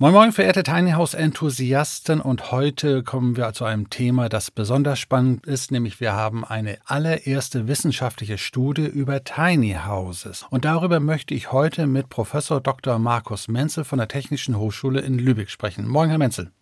Moin 0.00 0.12
Moin, 0.12 0.30
verehrte 0.30 0.62
Tiny 0.62 0.92
House 0.92 1.14
Enthusiasten 1.14 2.20
und 2.20 2.52
heute 2.52 3.02
kommen 3.02 3.36
wir 3.36 3.52
zu 3.52 3.64
einem 3.64 3.90
Thema, 3.90 4.28
das 4.28 4.52
besonders 4.52 5.00
spannend 5.00 5.44
ist, 5.44 5.72
nämlich 5.72 5.98
wir 5.98 6.12
haben 6.12 6.44
eine 6.44 6.78
allererste 6.84 7.66
wissenschaftliche 7.66 8.38
Studie 8.38 8.86
über 8.86 9.24
Tiny 9.24 9.76
Houses 9.88 10.46
und 10.50 10.64
darüber 10.64 11.00
möchte 11.00 11.34
ich 11.34 11.50
heute 11.50 11.88
mit 11.88 12.10
Professor 12.10 12.60
Dr. 12.60 13.00
Markus 13.00 13.48
Menzel 13.48 13.82
von 13.82 13.98
der 13.98 14.06
Technischen 14.06 14.56
Hochschule 14.56 15.00
in 15.00 15.18
Lübeck 15.18 15.50
sprechen. 15.50 15.88
Moin, 15.88 16.10
Herr 16.10 16.18
Menzel. 16.18 16.52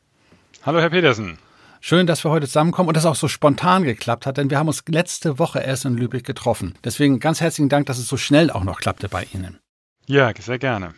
Hallo, 0.63 0.81
Herr 0.81 0.89
Petersen. 0.89 1.37
Schön, 1.83 2.07
dass 2.07 2.25
wir 2.25 2.31
heute 2.31 2.47
zusammenkommen 2.47 2.89
und 2.89 2.97
das 2.97 3.05
auch 3.05 3.17
so 3.17 3.29
spontan 3.29 3.83
geklappt 3.83 4.25
hat, 4.25 4.39
denn 4.39 4.49
wir 4.49 4.59
haben 4.59 4.69
uns 4.69 4.83
letzte 4.89 5.39
Woche 5.39 5.59
erst 5.59 5.85
in 5.85 5.99
Lübeck 5.99 6.25
getroffen. 6.25 6.75
Deswegen 6.85 7.21
ganz 7.21 7.43
herzlichen 7.43 7.69
Dank, 7.69 7.85
dass 7.85 7.99
es 7.99 8.09
so 8.09 8.17
schnell 8.17 8.51
auch 8.51 8.65
noch 8.65 8.81
klappte 8.81 9.11
bei 9.11 9.27
Ihnen. 9.35 9.59
Ja, 10.07 10.33
sehr 10.41 10.59
gerne. 10.59 10.95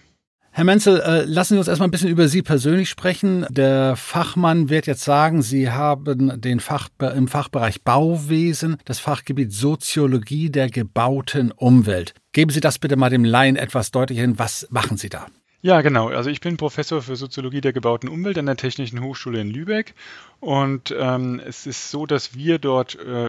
Herr 0.59 0.65
Menzel, 0.65 1.01
äh, 1.03 1.23
lassen 1.23 1.55
Sie 1.55 1.59
uns 1.59 1.69
erstmal 1.69 1.87
ein 1.87 1.93
bisschen 1.93 2.11
über 2.11 2.27
Sie 2.27 2.43
persönlich 2.43 2.91
sprechen. 2.91 3.47
Der 3.49 3.95
Fachmann 3.95 4.69
wird 4.69 4.89
jetzt 4.89 5.05
sagen, 5.05 5.41
Sie 5.41 5.71
haben 5.71 6.41
den 6.41 6.59
Fach, 6.59 6.89
im 7.15 7.29
Fachbereich 7.29 7.83
Bauwesen 7.83 8.79
das 8.85 8.99
Fachgebiet 8.99 9.53
Soziologie 9.53 10.51
der 10.51 10.69
gebauten 10.69 11.53
Umwelt. 11.53 12.13
Geben 12.33 12.51
Sie 12.51 12.59
das 12.59 12.81
bitte 12.81 12.97
mal 12.97 13.09
dem 13.09 13.25
Laien 13.25 13.55
etwas 13.55 13.93
deutlicher 13.93 14.23
hin. 14.23 14.41
Was 14.41 14.67
machen 14.71 14.97
Sie 14.97 15.09
da? 15.09 15.29
Ja, 15.63 15.81
genau. 15.81 16.09
Also 16.09 16.29
ich 16.29 16.41
bin 16.41 16.57
Professor 16.57 17.03
für 17.03 17.15
Soziologie 17.15 17.61
der 17.61 17.73
gebauten 17.73 18.09
Umwelt 18.09 18.37
an 18.37 18.47
der 18.47 18.57
Technischen 18.57 19.01
Hochschule 19.01 19.41
in 19.41 19.51
Lübeck. 19.51 19.95
Und 20.41 20.93
ähm, 20.99 21.41
es 21.47 21.69
ist 21.69 21.93
so, 21.93 22.05
dass 22.05 22.35
wir 22.35 22.59
dort 22.59 22.99
äh, 22.99 23.29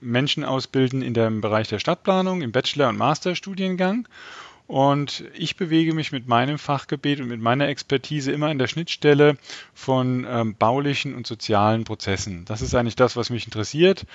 Menschen 0.00 0.44
ausbilden 0.44 1.02
in 1.02 1.12
dem 1.12 1.42
Bereich 1.42 1.68
der 1.68 1.78
Stadtplanung, 1.78 2.40
im 2.40 2.52
Bachelor- 2.52 2.88
und 2.88 2.96
Masterstudiengang. 2.96 4.08
Und 4.70 5.24
ich 5.34 5.56
bewege 5.56 5.94
mich 5.94 6.12
mit 6.12 6.28
meinem 6.28 6.56
Fachgebiet 6.56 7.20
und 7.20 7.26
mit 7.26 7.40
meiner 7.40 7.66
Expertise 7.66 8.30
immer 8.30 8.50
an 8.50 8.58
der 8.58 8.68
Schnittstelle 8.68 9.36
von 9.74 10.24
ähm, 10.30 10.54
baulichen 10.54 11.16
und 11.16 11.26
sozialen 11.26 11.82
Prozessen. 11.82 12.44
Das 12.44 12.62
ist 12.62 12.76
eigentlich 12.76 12.94
das, 12.94 13.16
was 13.16 13.30
mich 13.30 13.46
interessiert. 13.46 14.06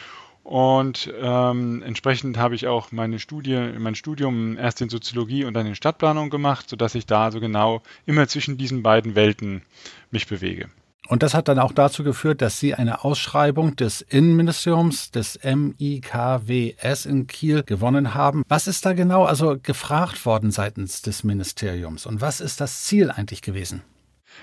Und 0.46 1.14
ähm, 1.20 1.84
entsprechend 1.86 2.38
habe 2.38 2.56
ich 2.56 2.68
auch 2.68 2.94
meine 2.94 3.20
Studie, 3.20 3.74
mein 3.78 3.96
Studium 3.96 4.58
erst 4.58 4.80
in 4.80 4.88
Soziologie 4.88 5.44
und 5.44 5.56
dann 5.56 5.66
in 5.66 5.76
Stadtplanung 5.76 6.30
gemacht, 6.30 6.70
sodass 6.70 6.96
ich 6.96 7.06
da 7.06 7.32
so 7.32 7.42
genau 7.42 7.82
immer 8.06 8.26
zwischen 8.30 8.58
diesen 8.58 8.82
beiden 8.82 9.14
Welten 9.14 9.62
mich 10.10 10.26
bewege. 10.26 10.70
Und 11.08 11.24
das 11.24 11.34
hat 11.34 11.48
dann 11.48 11.60
auch 11.60 11.72
dazu 11.72 12.04
geführt, 12.04 12.42
dass 12.42 12.60
Sie 12.60 12.74
eine 12.74 13.04
Ausschreibung 13.04 13.76
des 13.76 14.02
Innenministeriums, 14.02 15.12
des 15.12 15.40
MIKWS 15.44 17.06
in 17.06 17.28
Kiel 17.28 17.64
gewonnen 17.64 18.14
haben. 18.14 18.44
Was 18.48 18.68
ist 18.68 18.86
da 18.86 18.94
genau 18.94 19.24
also 19.26 19.58
gefragt 19.62 20.26
worden 20.26 20.52
seitens 20.52 21.02
des 21.02 21.24
Ministeriums 21.24 22.06
und 22.06 22.22
was 22.22 22.42
ist 22.42 22.60
das 22.62 22.84
Ziel 22.84 23.12
eigentlich 23.12 23.42
gewesen? 23.42 23.84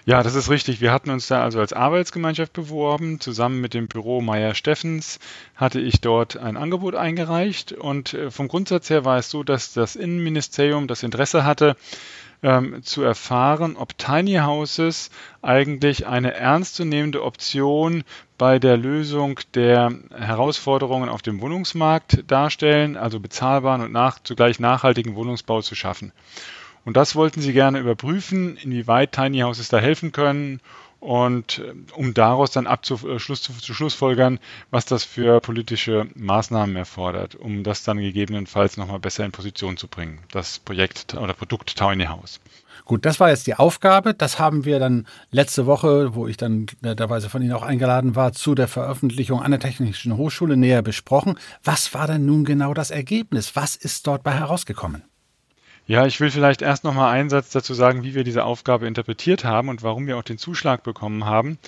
Ja, 0.04 0.22
das 0.22 0.34
ist 0.34 0.50
richtig. 0.50 0.80
Wir 0.80 0.92
hatten 0.92 1.10
uns 1.10 1.28
da 1.28 1.42
also 1.42 1.60
als 1.60 1.72
Arbeitsgemeinschaft 1.72 2.52
beworben. 2.52 3.20
Zusammen 3.20 3.60
mit 3.60 3.72
dem 3.72 3.86
Büro 3.86 4.20
Meyer 4.20 4.54
Steffens 4.54 5.20
hatte 5.54 5.80
ich 5.80 6.00
dort 6.00 6.36
ein 6.36 6.56
Angebot 6.56 6.96
eingereicht. 6.96 7.72
Und 7.72 8.14
äh, 8.14 8.30
vom 8.30 8.48
Grundsatz 8.48 8.90
her 8.90 9.04
war 9.04 9.18
es 9.18 9.30
so, 9.30 9.44
dass 9.44 9.72
das 9.72 9.94
Innenministerium 9.94 10.88
das 10.88 11.04
Interesse 11.04 11.44
hatte, 11.44 11.76
ähm, 12.42 12.82
zu 12.82 13.02
erfahren, 13.02 13.76
ob 13.76 13.96
Tiny 13.96 14.38
Houses 14.38 15.10
eigentlich 15.40 16.06
eine 16.06 16.34
ernstzunehmende 16.34 17.22
Option 17.22 18.02
bei 18.38 18.58
der 18.58 18.76
Lösung 18.76 19.38
der 19.54 19.92
Herausforderungen 20.12 21.08
auf 21.08 21.22
dem 21.22 21.40
Wohnungsmarkt 21.40 22.24
darstellen, 22.26 22.96
also 22.96 23.20
bezahlbaren 23.20 23.82
und 23.82 23.92
nach, 23.92 24.18
zugleich 24.24 24.58
nachhaltigen 24.58 25.14
Wohnungsbau 25.14 25.62
zu 25.62 25.76
schaffen. 25.76 26.12
Und 26.84 26.96
das 26.96 27.14
wollten 27.14 27.40
sie 27.40 27.52
gerne 27.52 27.78
überprüfen, 27.78 28.56
inwieweit 28.56 29.12
Tiny 29.12 29.40
Houses 29.40 29.68
da 29.68 29.78
helfen 29.78 30.12
können 30.12 30.60
und 31.02 31.58
äh, 31.58 31.74
um 31.96 32.14
daraus 32.14 32.52
dann 32.52 32.68
abzuschluss, 32.68 33.48
äh, 33.48 33.52
zu 33.60 33.74
Schlussfolgern, 33.74 34.38
was 34.70 34.84
das 34.84 35.02
für 35.02 35.40
politische 35.40 36.06
Maßnahmen 36.14 36.76
erfordert, 36.76 37.34
um 37.34 37.64
das 37.64 37.82
dann 37.82 37.98
gegebenenfalls 37.98 38.76
nochmal 38.76 39.00
besser 39.00 39.24
in 39.24 39.32
Position 39.32 39.76
zu 39.76 39.88
bringen, 39.88 40.20
das 40.30 40.60
Projekt 40.60 41.14
oder 41.14 41.34
Produkt 41.34 41.76
Tiny 41.76 42.04
House. 42.04 42.40
Gut, 42.84 43.04
das 43.04 43.18
war 43.18 43.30
jetzt 43.30 43.48
die 43.48 43.54
Aufgabe. 43.54 44.14
Das 44.14 44.38
haben 44.38 44.64
wir 44.64 44.78
dann 44.78 45.06
letzte 45.30 45.66
Woche, 45.66 46.14
wo 46.14 46.28
ich 46.28 46.36
dann 46.36 46.66
netterweise 46.80 47.28
von 47.28 47.42
Ihnen 47.42 47.52
auch 47.52 47.62
eingeladen 47.62 48.14
war, 48.16 48.32
zu 48.32 48.54
der 48.54 48.68
Veröffentlichung 48.68 49.42
an 49.42 49.50
der 49.50 49.60
Technischen 49.60 50.16
Hochschule 50.16 50.56
näher 50.56 50.82
besprochen. 50.82 51.38
Was 51.64 51.94
war 51.94 52.06
denn 52.06 52.26
nun 52.26 52.44
genau 52.44 52.74
das 52.74 52.90
Ergebnis? 52.90 53.54
Was 53.56 53.74
ist 53.76 54.06
dort 54.06 54.22
bei 54.22 54.32
herausgekommen? 54.32 55.04
Ja, 55.86 56.06
ich 56.06 56.20
will 56.20 56.30
vielleicht 56.30 56.62
erst 56.62 56.84
noch 56.84 56.94
mal 56.94 57.10
einen 57.10 57.28
Satz 57.28 57.50
dazu 57.50 57.74
sagen, 57.74 58.04
wie 58.04 58.14
wir 58.14 58.24
diese 58.24 58.44
Aufgabe 58.44 58.86
interpretiert 58.86 59.44
haben 59.44 59.68
und 59.68 59.82
warum 59.82 60.06
wir 60.06 60.16
auch 60.16 60.22
den 60.22 60.38
Zuschlag 60.38 60.84
bekommen 60.84 61.24
haben. 61.24 61.58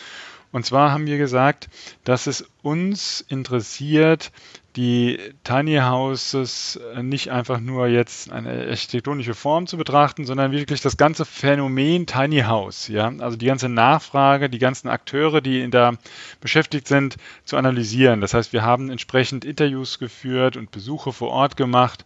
Und 0.52 0.64
zwar 0.64 0.92
haben 0.92 1.06
wir 1.06 1.19
gesagt, 1.19 1.69
dass 2.04 2.28
es 2.28 2.48
uns 2.62 3.20
interessiert, 3.20 4.30
die 4.76 5.19
Tiny 5.42 5.78
Houses 5.78 6.78
nicht 7.03 7.32
einfach 7.32 7.58
nur 7.58 7.88
jetzt 7.88 8.30
eine 8.30 8.69
architektonische 8.69 9.34
Form 9.34 9.66
zu 9.66 9.76
betrachten, 9.76 10.24
sondern 10.24 10.53
wirklich 10.53 10.80
das 10.80 10.97
ganze 10.97 11.24
Phänomen 11.24 12.06
Tiny 12.06 12.42
House, 12.42 12.86
ja, 12.86 13.12
also 13.19 13.36
die 13.36 13.47
ganze 13.47 13.69
Nachfrage, 13.69 14.48
die 14.48 14.60
ganzen 14.60 14.88
Akteure, 14.88 15.41
die 15.41 15.69
da 15.70 15.94
beschäftigt 16.41 16.86
sind, 16.86 17.16
zu 17.44 17.56
analysieren. 17.56 18.20
Das 18.20 18.32
heißt, 18.32 18.53
wir 18.53 18.62
haben 18.62 18.91
entsprechend 18.91 19.44
Interviews 19.44 19.98
geführt 19.98 20.56
und 20.56 20.70
Besuche 20.70 21.12
vor 21.12 21.30
Ort 21.30 21.56
gemacht 21.56 22.04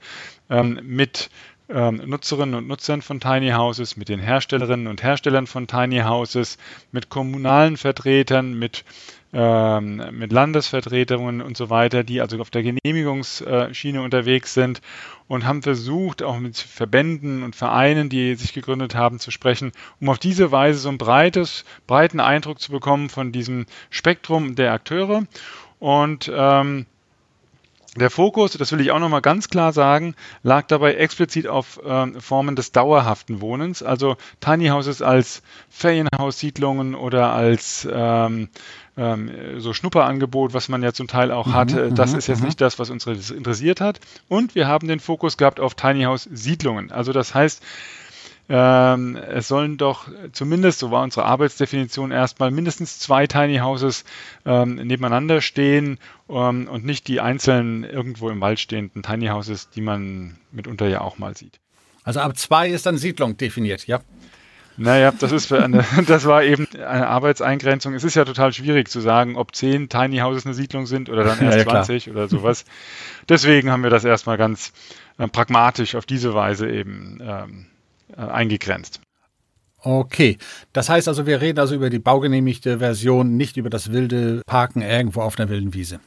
ähm, 0.48 0.80
mit 0.82 1.28
ähm, 1.68 2.00
Nutzerinnen 2.06 2.54
und 2.54 2.68
Nutzern 2.68 3.02
von 3.02 3.20
Tiny 3.20 3.50
Houses, 3.50 3.96
mit 3.96 4.08
den 4.08 4.20
Herstellerinnen 4.20 4.86
und 4.86 5.02
Herstellern 5.02 5.46
von 5.46 5.66
Tiny 5.66 6.00
Houses, 6.00 6.58
mit 6.92 7.10
kommunalen 7.10 7.76
Vertretern, 7.76 8.58
mit, 8.58 8.84
ähm, 9.32 10.02
mit 10.12 10.32
Landesvertretungen 10.32 11.42
und 11.42 11.56
so 11.56 11.68
weiter, 11.70 12.04
die 12.04 12.20
also 12.20 12.40
auf 12.40 12.50
der 12.50 12.62
Genehmigungsschiene 12.62 14.00
unterwegs 14.00 14.54
sind 14.54 14.80
und 15.26 15.44
haben 15.44 15.62
versucht, 15.62 16.22
auch 16.22 16.38
mit 16.38 16.56
Verbänden 16.56 17.42
und 17.42 17.54
Vereinen, 17.54 18.08
die 18.08 18.34
sich 18.34 18.54
gegründet 18.54 18.94
haben, 18.94 19.18
zu 19.18 19.30
sprechen, 19.30 19.72
um 20.00 20.08
auf 20.08 20.18
diese 20.18 20.50
Weise 20.50 20.78
so 20.78 20.88
einen 20.88 20.98
breites, 20.98 21.64
breiten 21.86 22.20
Eindruck 22.20 22.60
zu 22.60 22.72
bekommen 22.72 23.10
von 23.10 23.32
diesem 23.32 23.66
Spektrum 23.90 24.54
der 24.54 24.72
Akteure. 24.72 25.24
Und 25.78 26.30
ähm, 26.34 26.86
der 27.98 28.10
Fokus, 28.10 28.52
das 28.52 28.72
will 28.72 28.80
ich 28.80 28.90
auch 28.90 28.98
nochmal 28.98 29.22
ganz 29.22 29.48
klar 29.48 29.72
sagen, 29.72 30.14
lag 30.42 30.66
dabei 30.66 30.94
explizit 30.94 31.46
auf 31.46 31.80
ähm, 31.84 32.20
Formen 32.20 32.56
des 32.56 32.72
dauerhaften 32.72 33.40
Wohnens, 33.40 33.82
also 33.82 34.16
Tiny 34.40 34.68
Houses 34.68 35.02
als 35.02 35.42
Ferienhaussiedlungen 35.70 36.94
oder 36.94 37.32
als 37.32 37.88
ähm, 37.90 38.48
ähm, 38.96 39.30
so 39.58 39.72
Schnupperangebot, 39.72 40.54
was 40.54 40.68
man 40.68 40.82
ja 40.82 40.92
zum 40.92 41.06
Teil 41.06 41.30
auch 41.30 41.46
mhm, 41.46 41.54
hat. 41.54 41.72
Äh, 41.72 41.92
das 41.92 42.12
mhm, 42.12 42.18
ist 42.18 42.26
jetzt 42.26 42.40
mhm. 42.40 42.46
nicht 42.46 42.60
das, 42.60 42.78
was 42.78 42.90
uns 42.90 43.06
interessiert 43.06 43.80
hat. 43.80 44.00
Und 44.28 44.54
wir 44.54 44.66
haben 44.66 44.88
den 44.88 45.00
Fokus 45.00 45.36
gehabt 45.36 45.60
auf 45.60 45.74
Tiny 45.74 46.02
House 46.02 46.28
Siedlungen. 46.30 46.90
Also 46.90 47.12
das 47.12 47.34
heißt, 47.34 47.62
ähm, 48.48 49.16
es 49.16 49.48
sollen 49.48 49.76
doch 49.76 50.08
zumindest, 50.32 50.78
so 50.78 50.90
war 50.90 51.02
unsere 51.02 51.26
Arbeitsdefinition 51.26 52.10
erstmal, 52.10 52.50
mindestens 52.50 52.98
zwei 52.98 53.26
Tiny 53.26 53.58
Houses 53.58 54.04
ähm, 54.46 54.76
nebeneinander 54.76 55.40
stehen 55.40 55.98
ähm, 56.30 56.66
und 56.68 56.84
nicht 56.84 57.08
die 57.08 57.20
einzelnen 57.20 57.84
irgendwo 57.84 58.30
im 58.30 58.40
Wald 58.40 58.58
stehenden 58.58 59.02
Tiny 59.02 59.26
Houses, 59.26 59.68
die 59.70 59.82
man 59.82 60.38
mitunter 60.50 60.88
ja 60.88 61.02
auch 61.02 61.18
mal 61.18 61.36
sieht. 61.36 61.60
Also 62.04 62.20
ab 62.20 62.38
zwei 62.38 62.70
ist 62.70 62.86
dann 62.86 62.96
Siedlung 62.96 63.36
definiert, 63.36 63.86
ja? 63.86 64.00
Naja, 64.78 65.12
das 65.12 65.32
ist 65.32 65.52
eine, 65.52 65.84
das 66.06 66.24
war 66.24 66.42
eben 66.44 66.68
eine 66.74 67.08
Arbeitseingrenzung. 67.08 67.92
Es 67.94 68.04
ist 68.04 68.14
ja 68.14 68.24
total 68.24 68.52
schwierig 68.52 68.88
zu 68.88 69.00
sagen, 69.00 69.36
ob 69.36 69.54
zehn 69.54 69.88
Tiny 69.88 70.18
Houses 70.18 70.46
eine 70.46 70.54
Siedlung 70.54 70.86
sind 70.86 71.10
oder 71.10 71.24
dann 71.24 71.40
erst 71.40 71.58
ja, 71.58 71.64
ja, 71.64 71.68
20 71.84 72.10
oder 72.10 72.28
sowas. 72.28 72.64
Deswegen 73.28 73.70
haben 73.70 73.82
wir 73.82 73.90
das 73.90 74.04
erstmal 74.04 74.38
ganz 74.38 74.72
äh, 75.18 75.28
pragmatisch 75.28 75.96
auf 75.96 76.06
diese 76.06 76.32
Weise 76.32 76.70
eben 76.70 77.18
ähm, 77.20 77.66
äh, 78.16 78.20
eingegrenzt. 78.20 79.00
Okay, 79.80 80.38
das 80.72 80.88
heißt 80.88 81.06
also, 81.06 81.26
wir 81.26 81.40
reden 81.40 81.60
also 81.60 81.74
über 81.74 81.88
die 81.88 82.00
baugenehmigte 82.00 82.78
Version, 82.78 83.36
nicht 83.36 83.56
über 83.56 83.70
das 83.70 83.92
wilde 83.92 84.42
Parken 84.44 84.82
irgendwo 84.82 85.22
auf 85.22 85.38
einer 85.38 85.48
wilden 85.48 85.72
Wiese. 85.72 86.00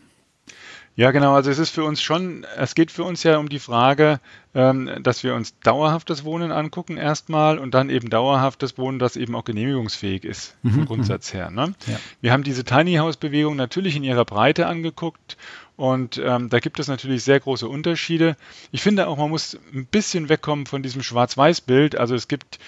Ja, 0.95 1.11
genau. 1.11 1.33
Also 1.33 1.49
es 1.49 1.57
ist 1.57 1.69
für 1.69 1.85
uns 1.85 2.01
schon, 2.01 2.45
es 2.57 2.75
geht 2.75 2.91
für 2.91 3.03
uns 3.05 3.23
ja 3.23 3.37
um 3.37 3.47
die 3.47 3.59
Frage, 3.59 4.19
ähm, 4.53 4.89
dass 5.01 5.23
wir 5.23 5.35
uns 5.35 5.57
dauerhaftes 5.59 6.25
Wohnen 6.25 6.51
angucken 6.51 6.97
erstmal 6.97 7.57
und 7.59 7.73
dann 7.73 7.89
eben 7.89 8.09
dauerhaftes 8.09 8.77
Wohnen, 8.77 8.99
das 8.99 9.15
eben 9.15 9.33
auch 9.35 9.45
genehmigungsfähig 9.45 10.25
ist 10.25 10.57
mhm, 10.63 10.71
vom 10.71 10.85
Grundsatz 10.85 11.33
mhm. 11.33 11.37
her. 11.37 11.49
Ne? 11.49 11.73
Ja. 11.87 11.99
Wir 12.19 12.33
haben 12.33 12.43
diese 12.43 12.65
Tiny 12.65 12.95
House 12.95 13.15
Bewegung 13.15 13.55
natürlich 13.55 13.95
in 13.95 14.03
ihrer 14.03 14.25
Breite 14.25 14.67
angeguckt 14.67 15.37
und 15.81 16.21
ähm, 16.23 16.49
da 16.49 16.59
gibt 16.59 16.79
es 16.79 16.87
natürlich 16.87 17.23
sehr 17.23 17.39
große 17.39 17.67
Unterschiede. 17.67 18.37
Ich 18.71 18.83
finde 18.83 19.07
auch, 19.07 19.17
man 19.17 19.31
muss 19.31 19.57
ein 19.73 19.87
bisschen 19.87 20.29
wegkommen 20.29 20.67
von 20.67 20.83
diesem 20.83 21.01
Schwarz-Weiß-Bild. 21.01 21.97
Also 21.97 22.13
es 22.13 22.27
gibt 22.27 22.59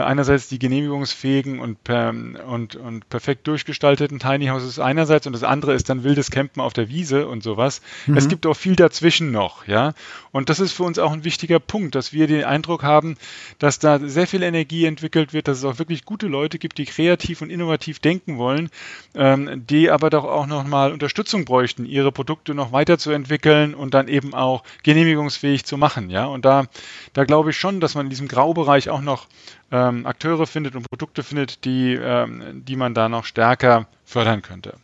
einerseits 0.00 0.48
die 0.48 0.58
genehmigungsfähigen 0.58 1.58
und, 1.60 1.84
per, 1.84 2.10
und, 2.10 2.76
und 2.76 3.08
perfekt 3.08 3.46
durchgestalteten 3.46 4.18
Tiny 4.18 4.46
Houses 4.46 4.78
einerseits 4.78 5.26
und 5.26 5.32
das 5.32 5.42
andere 5.42 5.74
ist 5.74 5.88
dann 5.88 6.04
wildes 6.04 6.30
Campen 6.30 6.60
auf 6.60 6.72
der 6.72 6.88
Wiese 6.88 7.28
und 7.28 7.42
sowas. 7.42 7.82
Mhm. 8.06 8.16
Es 8.16 8.28
gibt 8.28 8.46
auch 8.46 8.54
viel 8.54 8.76
dazwischen 8.76 9.30
noch, 9.30 9.66
ja. 9.66 9.92
Und 10.30 10.48
das 10.48 10.60
ist 10.60 10.72
für 10.72 10.84
uns 10.84 10.98
auch 10.98 11.12
ein 11.12 11.24
wichtiger 11.24 11.60
Punkt, 11.60 11.94
dass 11.94 12.12
wir 12.12 12.26
den 12.26 12.44
Eindruck 12.44 12.82
haben, 12.82 13.16
dass 13.58 13.78
da 13.78 13.98
sehr 13.98 14.26
viel 14.26 14.42
Energie 14.42 14.86
entwickelt 14.86 15.32
wird, 15.32 15.46
dass 15.46 15.58
es 15.58 15.64
auch 15.64 15.78
wirklich 15.78 16.04
gute 16.04 16.26
Leute 16.26 16.58
gibt, 16.58 16.78
die 16.78 16.86
kreativ 16.86 17.42
und 17.42 17.50
innovativ 17.50 17.98
denken 17.98 18.38
wollen, 18.38 18.70
ähm, 19.14 19.66
die 19.66 19.90
aber 19.90 20.08
doch 20.08 20.24
auch 20.24 20.46
nochmal 20.46 20.92
Unterstützung 20.92 21.44
bräuchten, 21.44 21.84
ihre 21.84 22.12
Produkte 22.12 22.54
noch 22.54 22.72
weiterzuentwickeln 22.72 23.74
und 23.74 23.92
dann 23.94 24.08
eben 24.08 24.32
auch 24.32 24.62
genehmigungsfähig 24.82 25.64
zu 25.66 25.76
machen, 25.76 26.08
ja. 26.08 26.24
Und 26.24 26.44
da, 26.44 26.64
da 27.12 27.24
glaube 27.24 27.50
ich 27.50 27.58
schon, 27.58 27.80
dass 27.80 27.94
man 27.94 28.06
in 28.06 28.10
diesem 28.10 28.28
Graubereich 28.28 28.88
auch 28.88 29.02
noch 29.02 29.28
ähm, 29.72 30.06
Akteure 30.06 30.46
findet 30.46 30.76
und 30.76 30.88
Produkte 30.88 31.22
findet, 31.22 31.64
die, 31.64 31.94
ähm, 31.94 32.62
die 32.64 32.76
man 32.76 32.94
da 32.94 33.08
noch 33.08 33.24
stärker 33.24 33.88
fördern 34.04 34.42
könnte. 34.42 34.74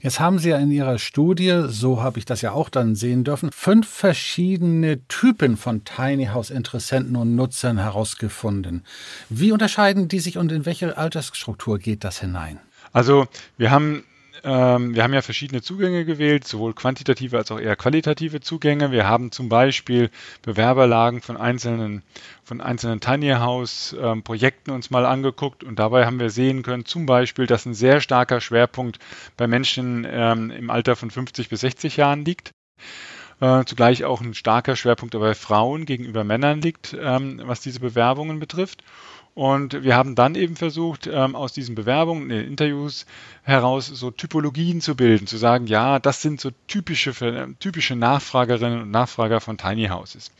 Jetzt 0.00 0.20
haben 0.20 0.38
Sie 0.38 0.50
ja 0.50 0.58
in 0.58 0.70
Ihrer 0.70 0.98
Studie, 0.98 1.64
so 1.66 2.02
habe 2.02 2.18
ich 2.18 2.24
das 2.24 2.40
ja 2.40 2.52
auch 2.52 2.68
dann 2.68 2.94
sehen 2.94 3.24
dürfen, 3.24 3.50
fünf 3.52 3.88
verschiedene 3.88 5.06
Typen 5.08 5.56
von 5.56 5.84
Tiny 5.84 6.26
House 6.26 6.50
Interessenten 6.50 7.16
und 7.16 7.34
Nutzern 7.34 7.78
herausgefunden. 7.78 8.84
Wie 9.28 9.52
unterscheiden 9.52 10.08
die 10.08 10.20
sich 10.20 10.38
und 10.38 10.52
in 10.52 10.66
welche 10.66 10.96
Altersstruktur 10.96 11.78
geht 11.78 12.04
das 12.04 12.20
hinein? 12.20 12.60
Also 12.92 13.26
wir 13.58 13.70
haben 13.70 14.04
ähm, 14.44 14.94
wir 14.94 15.02
haben 15.02 15.14
ja 15.14 15.22
verschiedene 15.22 15.62
Zugänge 15.62 16.04
gewählt, 16.04 16.46
sowohl 16.46 16.74
quantitative 16.74 17.38
als 17.38 17.50
auch 17.50 17.60
eher 17.60 17.76
qualitative 17.76 18.40
Zugänge. 18.40 18.90
Wir 18.90 19.06
haben 19.06 19.30
zum 19.30 19.48
Beispiel 19.48 20.10
Bewerberlagen 20.42 21.20
von 21.20 21.36
einzelnen, 21.36 22.02
von 22.42 22.60
einzelnen 22.60 23.00
Tiny 23.00 23.30
House 23.30 23.94
ähm, 24.00 24.22
Projekten 24.22 24.70
uns 24.70 24.90
mal 24.90 25.06
angeguckt 25.06 25.62
und 25.62 25.78
dabei 25.78 26.06
haben 26.06 26.18
wir 26.18 26.30
sehen 26.30 26.62
können, 26.62 26.84
zum 26.84 27.06
Beispiel, 27.06 27.46
dass 27.46 27.66
ein 27.66 27.74
sehr 27.74 28.00
starker 28.00 28.40
Schwerpunkt 28.40 28.98
bei 29.36 29.46
Menschen 29.46 30.06
ähm, 30.10 30.50
im 30.50 30.70
Alter 30.70 30.96
von 30.96 31.10
50 31.10 31.48
bis 31.48 31.60
60 31.60 31.96
Jahren 31.96 32.24
liegt. 32.24 32.52
Äh, 33.40 33.64
zugleich 33.64 34.04
auch 34.04 34.20
ein 34.20 34.34
starker 34.34 34.76
Schwerpunkt 34.76 35.18
bei 35.18 35.34
Frauen 35.34 35.84
gegenüber 35.84 36.22
Männern 36.22 36.60
liegt, 36.60 36.96
ähm, 37.00 37.40
was 37.44 37.60
diese 37.60 37.80
Bewerbungen 37.80 38.38
betrifft. 38.38 38.84
Und 39.34 39.82
wir 39.82 39.96
haben 39.96 40.14
dann 40.14 40.34
eben 40.34 40.56
versucht, 40.56 41.06
ähm, 41.06 41.34
aus 41.34 41.54
diesen 41.54 41.74
Bewerbungen, 41.74 42.28
den 42.28 42.46
Interviews 42.46 43.06
heraus 43.42 43.86
so 43.86 44.10
Typologien 44.10 44.82
zu 44.82 44.94
bilden, 44.94 45.26
zu 45.26 45.38
sagen, 45.38 45.66
ja, 45.66 45.98
das 45.98 46.20
sind 46.20 46.40
so 46.40 46.50
typische, 46.68 47.54
typische 47.58 47.96
Nachfragerinnen 47.96 48.82
und 48.82 48.90
Nachfrager 48.90 49.40
von 49.40 49.56
Tiny 49.56 49.86
Houses. 49.88 50.30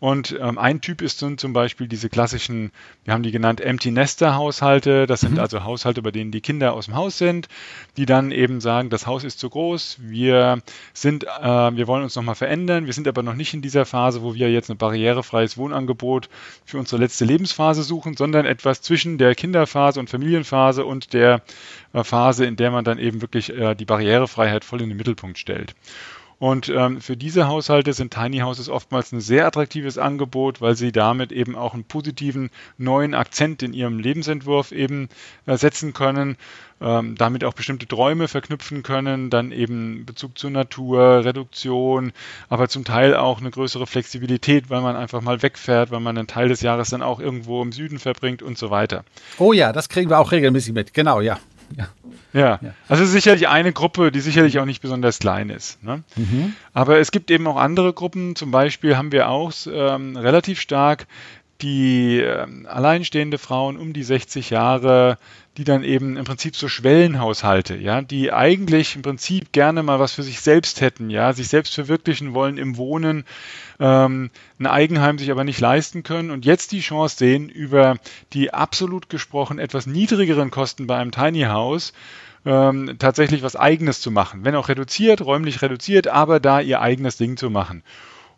Und 0.00 0.38
ähm, 0.40 0.58
ein 0.58 0.80
Typ 0.80 1.02
ist 1.02 1.20
nun 1.22 1.38
zum 1.38 1.52
Beispiel 1.52 1.88
diese 1.88 2.08
klassischen, 2.08 2.70
wir 3.04 3.12
haben 3.12 3.24
die 3.24 3.32
genannt 3.32 3.60
Empty 3.60 3.90
Nester 3.90 4.36
Haushalte. 4.36 5.06
Das 5.06 5.20
sind 5.20 5.34
mhm. 5.34 5.40
also 5.40 5.64
Haushalte, 5.64 6.02
bei 6.02 6.12
denen 6.12 6.30
die 6.30 6.40
Kinder 6.40 6.72
aus 6.72 6.84
dem 6.84 6.94
Haus 6.94 7.18
sind, 7.18 7.48
die 7.96 8.06
dann 8.06 8.30
eben 8.30 8.60
sagen, 8.60 8.90
das 8.90 9.08
Haus 9.08 9.24
ist 9.24 9.40
zu 9.40 9.50
groß, 9.50 9.98
wir 10.00 10.62
sind, 10.92 11.24
äh, 11.24 11.76
wir 11.76 11.88
wollen 11.88 12.04
uns 12.04 12.14
nochmal 12.14 12.36
verändern, 12.36 12.86
wir 12.86 12.92
sind 12.92 13.08
aber 13.08 13.24
noch 13.24 13.34
nicht 13.34 13.54
in 13.54 13.62
dieser 13.62 13.84
Phase, 13.84 14.22
wo 14.22 14.34
wir 14.34 14.52
jetzt 14.52 14.70
ein 14.70 14.76
barrierefreies 14.76 15.58
Wohnangebot 15.58 16.28
für 16.64 16.78
unsere 16.78 17.02
letzte 17.02 17.24
Lebensphase 17.24 17.82
suchen, 17.82 18.16
sondern 18.16 18.46
etwas 18.46 18.82
zwischen 18.82 19.18
der 19.18 19.34
Kinderphase 19.34 19.98
und 19.98 20.10
Familienphase 20.10 20.84
und 20.84 21.12
der 21.12 21.42
äh, 21.92 22.04
Phase, 22.04 22.44
in 22.44 22.54
der 22.54 22.70
man 22.70 22.84
dann 22.84 22.98
eben 22.98 23.20
wirklich 23.20 23.50
äh, 23.50 23.74
die 23.74 23.84
Barrierefreiheit 23.84 24.64
voll 24.64 24.80
in 24.80 24.90
den 24.90 24.96
Mittelpunkt 24.96 25.38
stellt. 25.38 25.74
Und 26.38 26.68
ähm, 26.68 27.00
für 27.00 27.16
diese 27.16 27.48
Haushalte 27.48 27.92
sind 27.92 28.14
Tiny 28.14 28.38
Houses 28.38 28.68
oftmals 28.68 29.10
ein 29.10 29.20
sehr 29.20 29.46
attraktives 29.46 29.98
Angebot, 29.98 30.60
weil 30.60 30.76
sie 30.76 30.92
damit 30.92 31.32
eben 31.32 31.56
auch 31.56 31.74
einen 31.74 31.82
positiven 31.82 32.50
neuen 32.76 33.14
Akzent 33.14 33.62
in 33.64 33.72
ihrem 33.72 33.98
Lebensentwurf 33.98 34.70
eben 34.70 35.08
äh, 35.46 35.56
setzen 35.56 35.94
können, 35.94 36.36
ähm, 36.80 37.16
damit 37.16 37.42
auch 37.42 37.54
bestimmte 37.54 37.88
Träume 37.88 38.28
verknüpfen 38.28 38.84
können, 38.84 39.30
dann 39.30 39.50
eben 39.50 40.06
Bezug 40.06 40.38
zur 40.38 40.50
Natur, 40.50 41.24
Reduktion, 41.24 42.12
aber 42.48 42.68
zum 42.68 42.84
Teil 42.84 43.16
auch 43.16 43.40
eine 43.40 43.50
größere 43.50 43.88
Flexibilität, 43.88 44.70
weil 44.70 44.80
man 44.80 44.94
einfach 44.94 45.20
mal 45.20 45.42
wegfährt, 45.42 45.90
weil 45.90 46.00
man 46.00 46.16
einen 46.16 46.28
Teil 46.28 46.48
des 46.48 46.60
Jahres 46.60 46.90
dann 46.90 47.02
auch 47.02 47.18
irgendwo 47.18 47.60
im 47.62 47.72
Süden 47.72 47.98
verbringt 47.98 48.42
und 48.42 48.56
so 48.56 48.70
weiter. 48.70 49.04
Oh 49.38 49.52
ja, 49.52 49.72
das 49.72 49.88
kriegen 49.88 50.08
wir 50.08 50.20
auch 50.20 50.30
regelmäßig 50.30 50.72
mit, 50.72 50.94
genau, 50.94 51.20
ja. 51.20 51.40
Ja. 51.76 51.88
Ja. 52.32 52.58
ja. 52.62 52.74
also 52.88 53.04
sicherlich 53.04 53.48
eine 53.48 53.72
Gruppe, 53.72 54.12
die 54.12 54.20
sicherlich 54.20 54.58
auch 54.58 54.64
nicht 54.64 54.80
besonders 54.80 55.18
klein 55.18 55.50
ist. 55.50 55.82
Ne? 55.82 56.02
Mhm. 56.16 56.54
Aber 56.72 56.98
es 56.98 57.10
gibt 57.10 57.30
eben 57.30 57.46
auch 57.46 57.56
andere 57.56 57.92
Gruppen. 57.92 58.36
Zum 58.36 58.50
Beispiel 58.50 58.96
haben 58.96 59.12
wir 59.12 59.28
auch 59.28 59.52
ähm, 59.70 60.16
relativ 60.16 60.60
stark 60.60 61.06
die 61.60 62.20
äh, 62.20 62.46
alleinstehende 62.66 63.38
Frauen 63.38 63.76
um 63.76 63.92
die 63.92 64.02
60 64.02 64.50
Jahre, 64.50 65.18
die 65.56 65.64
dann 65.64 65.82
eben 65.82 66.16
im 66.16 66.24
Prinzip 66.24 66.54
so 66.54 66.68
Schwellenhaushalte, 66.68 67.76
ja, 67.76 68.00
die 68.00 68.32
eigentlich 68.32 68.94
im 68.94 69.02
Prinzip 69.02 69.52
gerne 69.52 69.82
mal 69.82 69.98
was 69.98 70.12
für 70.12 70.22
sich 70.22 70.40
selbst 70.40 70.80
hätten, 70.80 71.10
ja, 71.10 71.32
sich 71.32 71.48
selbst 71.48 71.74
verwirklichen 71.74 72.32
wollen 72.32 72.58
im 72.58 72.76
Wohnen, 72.76 73.24
ähm, 73.80 74.30
ein 74.60 74.66
Eigenheim 74.66 75.18
sich 75.18 75.32
aber 75.32 75.42
nicht 75.42 75.60
leisten 75.60 76.04
können 76.04 76.30
und 76.30 76.44
jetzt 76.44 76.70
die 76.70 76.80
Chance 76.80 77.16
sehen, 77.16 77.48
über 77.48 77.96
die 78.32 78.54
absolut 78.54 79.08
gesprochen 79.08 79.58
etwas 79.58 79.86
niedrigeren 79.86 80.52
Kosten 80.52 80.86
bei 80.86 80.96
einem 80.96 81.10
Tiny 81.10 81.42
House 81.42 81.92
ähm, 82.44 82.96
tatsächlich 82.98 83.42
was 83.42 83.56
Eigenes 83.56 84.00
zu 84.00 84.12
machen, 84.12 84.44
wenn 84.44 84.54
auch 84.54 84.68
reduziert, 84.68 85.22
räumlich 85.22 85.60
reduziert, 85.60 86.06
aber 86.06 86.38
da 86.38 86.60
ihr 86.60 86.80
eigenes 86.80 87.16
Ding 87.16 87.36
zu 87.36 87.50
machen. 87.50 87.82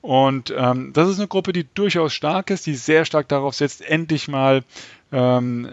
Und 0.03 0.53
ähm, 0.57 0.93
das 0.93 1.09
ist 1.09 1.19
eine 1.19 1.29
Gruppe, 1.29 1.53
die 1.53 1.67
durchaus 1.75 2.15
stark 2.15 2.51
ist, 2.51 2.67
die 2.67 2.75
sehr 2.75 3.05
stark 3.05 3.29
darauf 3.29 3.55
setzt, 3.55 3.83
endlich 3.83 4.29
mal 4.29 4.63
ähm, 5.13 5.69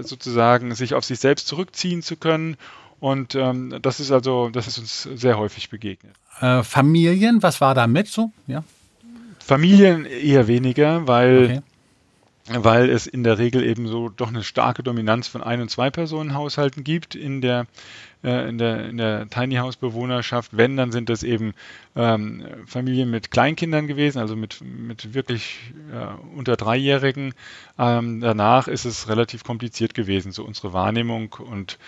sozusagen 0.00 0.74
sich 0.74 0.94
auf 0.94 1.04
sich 1.04 1.20
selbst 1.20 1.46
zurückziehen 1.46 2.02
zu 2.02 2.16
können. 2.16 2.56
Und 3.00 3.36
ähm, 3.36 3.78
das 3.80 4.00
ist 4.00 4.10
also, 4.10 4.48
das 4.48 4.66
ist 4.66 4.78
uns 4.78 5.02
sehr 5.02 5.38
häufig 5.38 5.70
begegnet. 5.70 6.14
Äh, 6.40 6.64
Familien, 6.64 7.42
was 7.42 7.60
war 7.60 7.74
da 7.74 7.86
mit 7.86 8.08
so? 8.08 8.32
Ja. 8.48 8.64
Familien 9.38 10.04
eher 10.04 10.48
weniger, 10.48 11.06
weil 11.06 11.44
okay 11.44 11.62
weil 12.50 12.88
es 12.88 13.06
in 13.06 13.24
der 13.24 13.38
Regel 13.38 13.62
eben 13.64 13.86
so 13.86 14.08
doch 14.08 14.28
eine 14.28 14.42
starke 14.42 14.82
Dominanz 14.82 15.28
von 15.28 15.42
Ein- 15.42 15.60
und 15.60 15.70
Zwei-Personen-Haushalten 15.70 16.84
gibt 16.84 17.14
in 17.14 17.40
der, 17.40 17.66
äh, 18.24 18.48
in 18.48 18.58
der, 18.58 18.88
in 18.88 18.96
der 18.96 19.28
Tiny 19.28 19.56
House-Bewohnerschaft. 19.56 20.56
Wenn, 20.56 20.76
dann 20.76 20.92
sind 20.92 21.08
das 21.08 21.22
eben 21.22 21.54
ähm, 21.96 22.44
Familien 22.66 23.10
mit 23.10 23.30
Kleinkindern 23.30 23.86
gewesen, 23.86 24.18
also 24.18 24.36
mit, 24.36 24.60
mit 24.62 25.14
wirklich 25.14 25.72
äh, 25.92 26.36
unter 26.36 26.56
Dreijährigen. 26.56 27.34
Ähm, 27.78 28.20
danach 28.20 28.68
ist 28.68 28.84
es 28.84 29.08
relativ 29.08 29.44
kompliziert 29.44 29.94
gewesen, 29.94 30.32
so 30.32 30.44
unsere 30.44 30.72
Wahrnehmung 30.72 31.34
und 31.34 31.78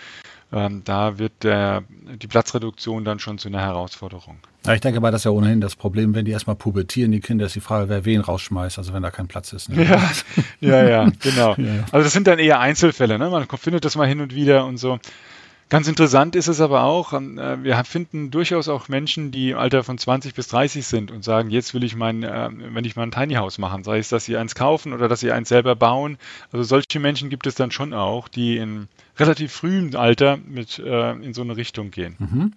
ähm, 0.51 0.81
da 0.83 1.17
wird 1.17 1.43
der, 1.43 1.83
die 2.21 2.27
Platzreduktion 2.27 3.05
dann 3.05 3.19
schon 3.19 3.37
zu 3.37 3.47
einer 3.47 3.61
Herausforderung. 3.61 4.37
Ja, 4.65 4.73
ich 4.73 4.81
denke 4.81 4.99
mal, 4.99 5.11
das 5.11 5.21
ist 5.21 5.25
ja 5.25 5.31
ohnehin 5.31 5.59
das 5.59 5.75
Problem, 5.75 6.13
wenn 6.13 6.25
die 6.25 6.31
erstmal 6.31 6.55
pubertieren, 6.55 7.11
die 7.11 7.19
Kinder, 7.19 7.45
ist 7.47 7.55
die 7.55 7.61
Frage, 7.61 7.89
wer 7.89 8.05
wen 8.05 8.21
rausschmeißt, 8.21 8.77
also 8.77 8.93
wenn 8.93 9.01
da 9.01 9.09
kein 9.09 9.27
Platz 9.27 9.53
ist. 9.53 9.69
Ne? 9.69 9.83
Ja, 9.83 10.01
ja, 10.59 10.87
ja, 10.87 11.11
genau. 11.19 11.55
Ja. 11.61 11.83
Also 11.91 12.03
das 12.03 12.13
sind 12.13 12.27
dann 12.27 12.39
eher 12.39 12.59
Einzelfälle, 12.59 13.17
ne? 13.17 13.29
man 13.29 13.47
findet 13.47 13.85
das 13.85 13.95
mal 13.95 14.07
hin 14.07 14.21
und 14.21 14.35
wieder 14.35 14.65
und 14.65 14.77
so. 14.77 14.99
Ganz 15.71 15.87
interessant 15.87 16.35
ist 16.35 16.49
es 16.49 16.59
aber 16.59 16.83
auch, 16.83 17.13
ähm, 17.13 17.39
äh, 17.39 17.63
wir 17.63 17.81
finden 17.85 18.29
durchaus 18.29 18.67
auch 18.67 18.89
Menschen, 18.89 19.31
die 19.31 19.51
im 19.51 19.57
Alter 19.57 19.85
von 19.85 19.97
20 19.97 20.33
bis 20.33 20.49
30 20.49 20.85
sind 20.85 21.11
und 21.11 21.23
sagen, 21.23 21.49
jetzt 21.49 21.73
will 21.73 21.85
ich 21.85 21.95
mein, 21.95 22.23
äh, 22.23 22.49
wenn 22.51 22.83
ich 22.83 22.97
mal 22.97 23.03
ein 23.03 23.11
Tiny 23.11 23.35
House 23.35 23.57
machen, 23.57 23.85
sei 23.85 23.97
es, 23.97 24.09
dass 24.09 24.25
sie 24.25 24.35
eins 24.35 24.53
kaufen 24.53 24.91
oder 24.91 25.07
dass 25.07 25.21
sie 25.21 25.31
eins 25.31 25.47
selber 25.47 25.77
bauen. 25.77 26.17
Also 26.51 26.63
solche 26.63 26.99
Menschen 26.99 27.29
gibt 27.29 27.47
es 27.47 27.55
dann 27.55 27.71
schon 27.71 27.93
auch, 27.93 28.27
die 28.27 28.57
in 28.57 28.89
relativ 29.17 29.53
frühem 29.53 29.95
Alter 29.95 30.37
mit 30.45 30.77
äh, 30.77 31.11
in 31.13 31.33
so 31.33 31.41
eine 31.41 31.55
Richtung 31.55 31.89
gehen. 31.89 32.17
Mhm. 32.19 32.53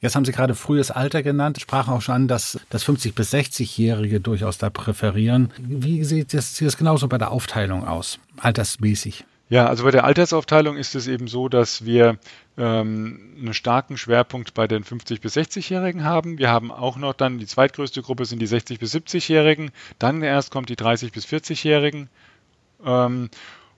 Jetzt 0.00 0.16
haben 0.16 0.24
Sie 0.24 0.32
gerade 0.32 0.54
frühes 0.54 0.90
Alter 0.90 1.22
genannt, 1.22 1.60
sprachen 1.60 1.92
auch 1.92 2.00
schon 2.00 2.14
an, 2.14 2.28
dass 2.28 2.58
das 2.70 2.82
50 2.84 3.14
bis 3.14 3.34
60-Jährige 3.34 4.20
durchaus 4.20 4.56
da 4.56 4.70
präferieren. 4.70 5.50
Wie 5.58 6.02
sieht 6.04 6.32
das, 6.32 6.56
sieht 6.56 6.66
das 6.66 6.78
genauso 6.78 7.08
bei 7.08 7.18
der 7.18 7.30
Aufteilung 7.30 7.86
aus, 7.86 8.18
altersmäßig? 8.38 9.26
Ja, 9.50 9.66
also 9.66 9.84
bei 9.84 9.90
der 9.90 10.04
Altersaufteilung 10.04 10.76
ist 10.76 10.94
es 10.94 11.06
eben 11.06 11.28
so, 11.28 11.48
dass 11.48 11.84
wir 11.84 12.18
ähm, 12.56 13.34
einen 13.38 13.52
starken 13.52 13.98
Schwerpunkt 13.98 14.54
bei 14.54 14.66
den 14.66 14.84
50 14.84 15.20
bis 15.20 15.36
60-Jährigen 15.36 16.02
haben. 16.04 16.38
Wir 16.38 16.50
haben 16.50 16.72
auch 16.72 16.96
noch 16.96 17.12
dann 17.12 17.38
die 17.38 17.46
zweitgrößte 17.46 18.00
Gruppe 18.00 18.24
sind 18.24 18.38
die 18.40 18.46
60 18.46 18.78
bis 18.78 18.94
70-Jährigen. 18.94 19.70
Dann 19.98 20.22
erst 20.22 20.50
kommt 20.50 20.70
die 20.70 20.76
30 20.76 21.12
bis 21.12 21.26
40-Jährigen. 21.26 22.08
Ähm, 22.84 23.28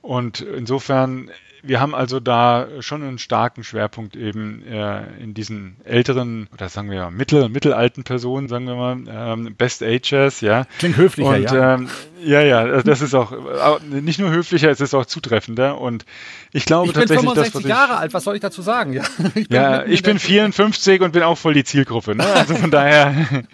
Und 0.07 0.41
insofern 0.41 1.31
wir 1.69 1.81
haben 1.81 1.95
also 1.95 2.21
da 2.21 2.69
schon 2.81 3.03
einen 3.03 3.19
starken 3.19 3.65
Schwerpunkt 3.65 4.17
eben 4.17 4.63
äh, 4.67 5.03
in 5.21 5.35
diesen 5.35 5.77
älteren 5.85 6.49
oder 6.53 6.69
sagen 6.69 6.91
wir 6.91 7.11
mittel, 7.11 7.49
mittelalten 7.49 8.05
Personen, 8.05 8.49
sagen 8.49 8.67
wir 8.67 8.77
mal, 8.77 8.99
ähm, 9.09 9.55
Best 9.57 9.83
Ages, 9.83 10.41
ja. 10.41 10.67
Klingt 10.79 10.97
höflicher, 10.97 11.31
und, 11.31 11.43
ja. 11.43 11.75
Ähm, 11.75 11.89
ja, 12.23 12.41
ja, 12.41 12.59
also 12.61 12.83
das 12.83 13.01
ist 13.01 13.15
auch 13.15 13.33
nicht 13.81 14.19
nur 14.19 14.31
höflicher, 14.31 14.71
es 14.71 14.81
ist 14.81 14.95
auch 14.95 15.07
zutreffender 15.07 15.81
und 15.81 16.05
ich 16.53 16.65
glaube 16.65 16.89
ich 16.89 16.93
tatsächlich, 16.93 17.27
bin 17.27 17.35
65 17.35 17.63
dass, 17.63 17.69
Jahre 17.69 17.97
alt, 17.97 18.15
was 18.15 18.25
soll 18.25 18.37
ich 18.37 18.43
dazu 18.43 18.63
sagen? 18.63 18.93
Ja, 18.93 19.03
ich 19.35 19.49
bin, 19.49 19.57
ja, 19.57 19.85
ich 19.85 20.03
bin 20.03 20.19
54 20.19 21.01
und 21.01 21.13
bin 21.13 21.23
auch 21.23 21.39
voll 21.39 21.55
die 21.55 21.65
Zielgruppe, 21.65 22.15
ne? 22.15 22.27
Also 22.27 22.55
von 22.55 22.71
daher. 22.71 23.15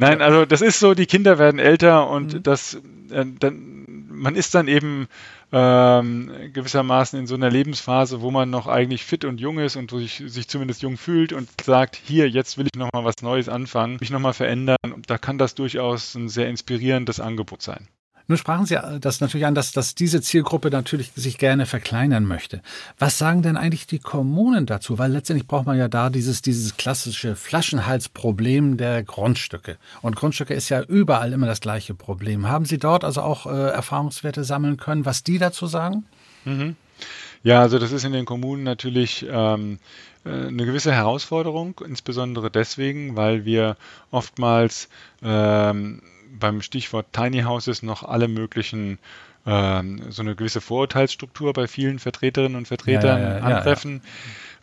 Nein, 0.00 0.22
also 0.22 0.44
das 0.44 0.60
ist 0.60 0.78
so, 0.78 0.94
die 0.94 1.06
Kinder 1.06 1.38
werden 1.38 1.58
älter 1.58 2.08
und 2.08 2.34
mhm. 2.34 2.42
das, 2.44 2.74
äh, 3.10 3.24
dann, 3.40 3.77
man 4.18 4.34
ist 4.34 4.54
dann 4.54 4.68
eben 4.68 5.08
ähm, 5.52 6.30
gewissermaßen 6.52 7.18
in 7.18 7.26
so 7.26 7.34
einer 7.34 7.50
Lebensphase, 7.50 8.20
wo 8.20 8.30
man 8.30 8.50
noch 8.50 8.66
eigentlich 8.66 9.04
fit 9.04 9.24
und 9.24 9.40
jung 9.40 9.58
ist 9.58 9.76
und 9.76 9.90
sich, 9.90 10.22
sich 10.26 10.48
zumindest 10.48 10.82
jung 10.82 10.96
fühlt 10.96 11.32
und 11.32 11.48
sagt, 11.62 11.96
hier, 11.96 12.28
jetzt 12.28 12.58
will 12.58 12.66
ich 12.66 12.78
nochmal 12.78 13.04
was 13.04 13.22
Neues 13.22 13.48
anfangen, 13.48 13.98
mich 14.00 14.10
nochmal 14.10 14.34
verändern. 14.34 14.76
Da 15.06 15.18
kann 15.18 15.38
das 15.38 15.54
durchaus 15.54 16.14
ein 16.14 16.28
sehr 16.28 16.48
inspirierendes 16.48 17.20
Angebot 17.20 17.62
sein. 17.62 17.88
Nun 18.28 18.36
sprachen 18.36 18.66
Sie 18.66 18.78
das 19.00 19.22
natürlich 19.22 19.46
an, 19.46 19.54
dass, 19.54 19.72
dass 19.72 19.94
diese 19.94 20.20
Zielgruppe 20.20 20.68
natürlich 20.68 21.12
sich 21.16 21.38
gerne 21.38 21.64
verkleinern 21.64 22.26
möchte. 22.26 22.60
Was 22.98 23.16
sagen 23.16 23.40
denn 23.40 23.56
eigentlich 23.56 23.86
die 23.86 23.98
Kommunen 23.98 24.66
dazu? 24.66 24.98
Weil 24.98 25.12
letztendlich 25.12 25.48
braucht 25.48 25.64
man 25.64 25.78
ja 25.78 25.88
da 25.88 26.10
dieses, 26.10 26.42
dieses 26.42 26.76
klassische 26.76 27.36
Flaschenhalsproblem 27.36 28.76
der 28.76 29.02
Grundstücke. 29.02 29.78
Und 30.02 30.14
Grundstücke 30.16 30.52
ist 30.52 30.68
ja 30.68 30.82
überall 30.82 31.32
immer 31.32 31.46
das 31.46 31.60
gleiche 31.60 31.94
Problem. 31.94 32.46
Haben 32.48 32.66
Sie 32.66 32.76
dort 32.76 33.02
also 33.02 33.22
auch 33.22 33.46
äh, 33.46 33.70
Erfahrungswerte 33.70 34.44
sammeln 34.44 34.76
können, 34.76 35.06
was 35.06 35.24
die 35.24 35.38
dazu 35.38 35.66
sagen? 35.66 36.04
Mhm. 36.44 36.76
Ja, 37.42 37.62
also 37.62 37.78
das 37.78 37.92
ist 37.92 38.04
in 38.04 38.12
den 38.12 38.26
Kommunen 38.26 38.62
natürlich 38.62 39.24
ähm, 39.30 39.78
äh, 40.26 40.48
eine 40.48 40.66
gewisse 40.66 40.92
Herausforderung, 40.92 41.80
insbesondere 41.86 42.50
deswegen, 42.50 43.16
weil 43.16 43.46
wir 43.46 43.76
oftmals 44.10 44.90
ähm, 45.22 46.02
beim 46.38 46.62
Stichwort 46.62 47.06
Tiny 47.12 47.42
Houses 47.42 47.82
noch 47.82 48.02
alle 48.02 48.28
möglichen 48.28 48.98
ähm, 49.46 50.02
so 50.10 50.22
eine 50.22 50.34
gewisse 50.34 50.60
Vorurteilsstruktur 50.60 51.52
bei 51.52 51.66
vielen 51.66 51.98
Vertreterinnen 51.98 52.56
und 52.56 52.68
Vertretern 52.68 53.20
ja, 53.20 53.28
ja, 53.28 53.38
ja, 53.38 53.56
antreffen. 53.56 54.02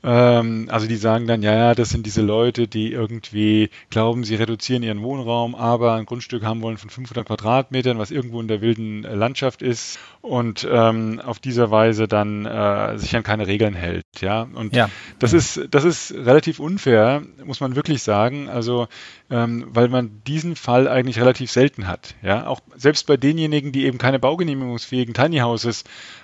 Ähm, 0.03 0.67
also 0.71 0.85
die 0.85 0.97
sagen 0.97 1.25
dann, 1.25 1.41
ja, 1.41 1.55
ja, 1.55 1.73
das 1.73 1.89
sind 1.89 2.05
diese 2.05 2.21
Leute, 2.21 2.67
die 2.67 2.91
irgendwie 2.91 3.71
glauben, 3.89 4.23
sie 4.23 4.35
reduzieren 4.35 4.83
ihren 4.83 5.01
Wohnraum, 5.01 5.55
aber 5.55 5.95
ein 5.95 6.05
Grundstück 6.05 6.43
haben 6.43 6.61
wollen 6.61 6.77
von 6.77 6.91
500 6.91 7.25
Quadratmetern, 7.25 7.97
was 7.97 8.11
irgendwo 8.11 8.39
in 8.39 8.47
der 8.47 8.61
wilden 8.61 9.01
Landschaft 9.01 9.63
ist 9.63 9.97
und 10.25 10.67
ähm, 10.69 11.21
auf 11.23 11.39
diese 11.39 11.69
Weise 11.69 12.07
dann 12.07 12.45
äh, 12.45 12.97
sich 12.97 13.15
an 13.15 13.23
keine 13.23 13.47
Regeln 13.47 13.75
hält. 13.75 14.05
Ja, 14.19 14.47
und 14.53 14.75
ja. 14.75 14.89
das 15.19 15.33
ist 15.33 15.67
das 15.69 15.83
ist 15.83 16.13
relativ 16.13 16.59
unfair, 16.59 17.21
muss 17.43 17.59
man 17.59 17.75
wirklich 17.75 18.01
sagen. 18.01 18.49
Also 18.49 18.87
ähm, 19.29 19.67
weil 19.69 19.87
man 19.87 20.21
diesen 20.25 20.55
Fall 20.55 20.87
eigentlich 20.87 21.19
relativ 21.19 21.51
selten 21.51 21.87
hat. 21.87 22.15
Ja, 22.23 22.47
auch 22.47 22.59
selbst 22.75 23.07
bei 23.07 23.17
denjenigen, 23.17 23.71
die 23.71 23.85
eben 23.85 23.97
keine 23.97 24.19
baugenehmigungsfähigen 24.19 25.13
Tiny 25.13 25.37
Houses 25.39 25.83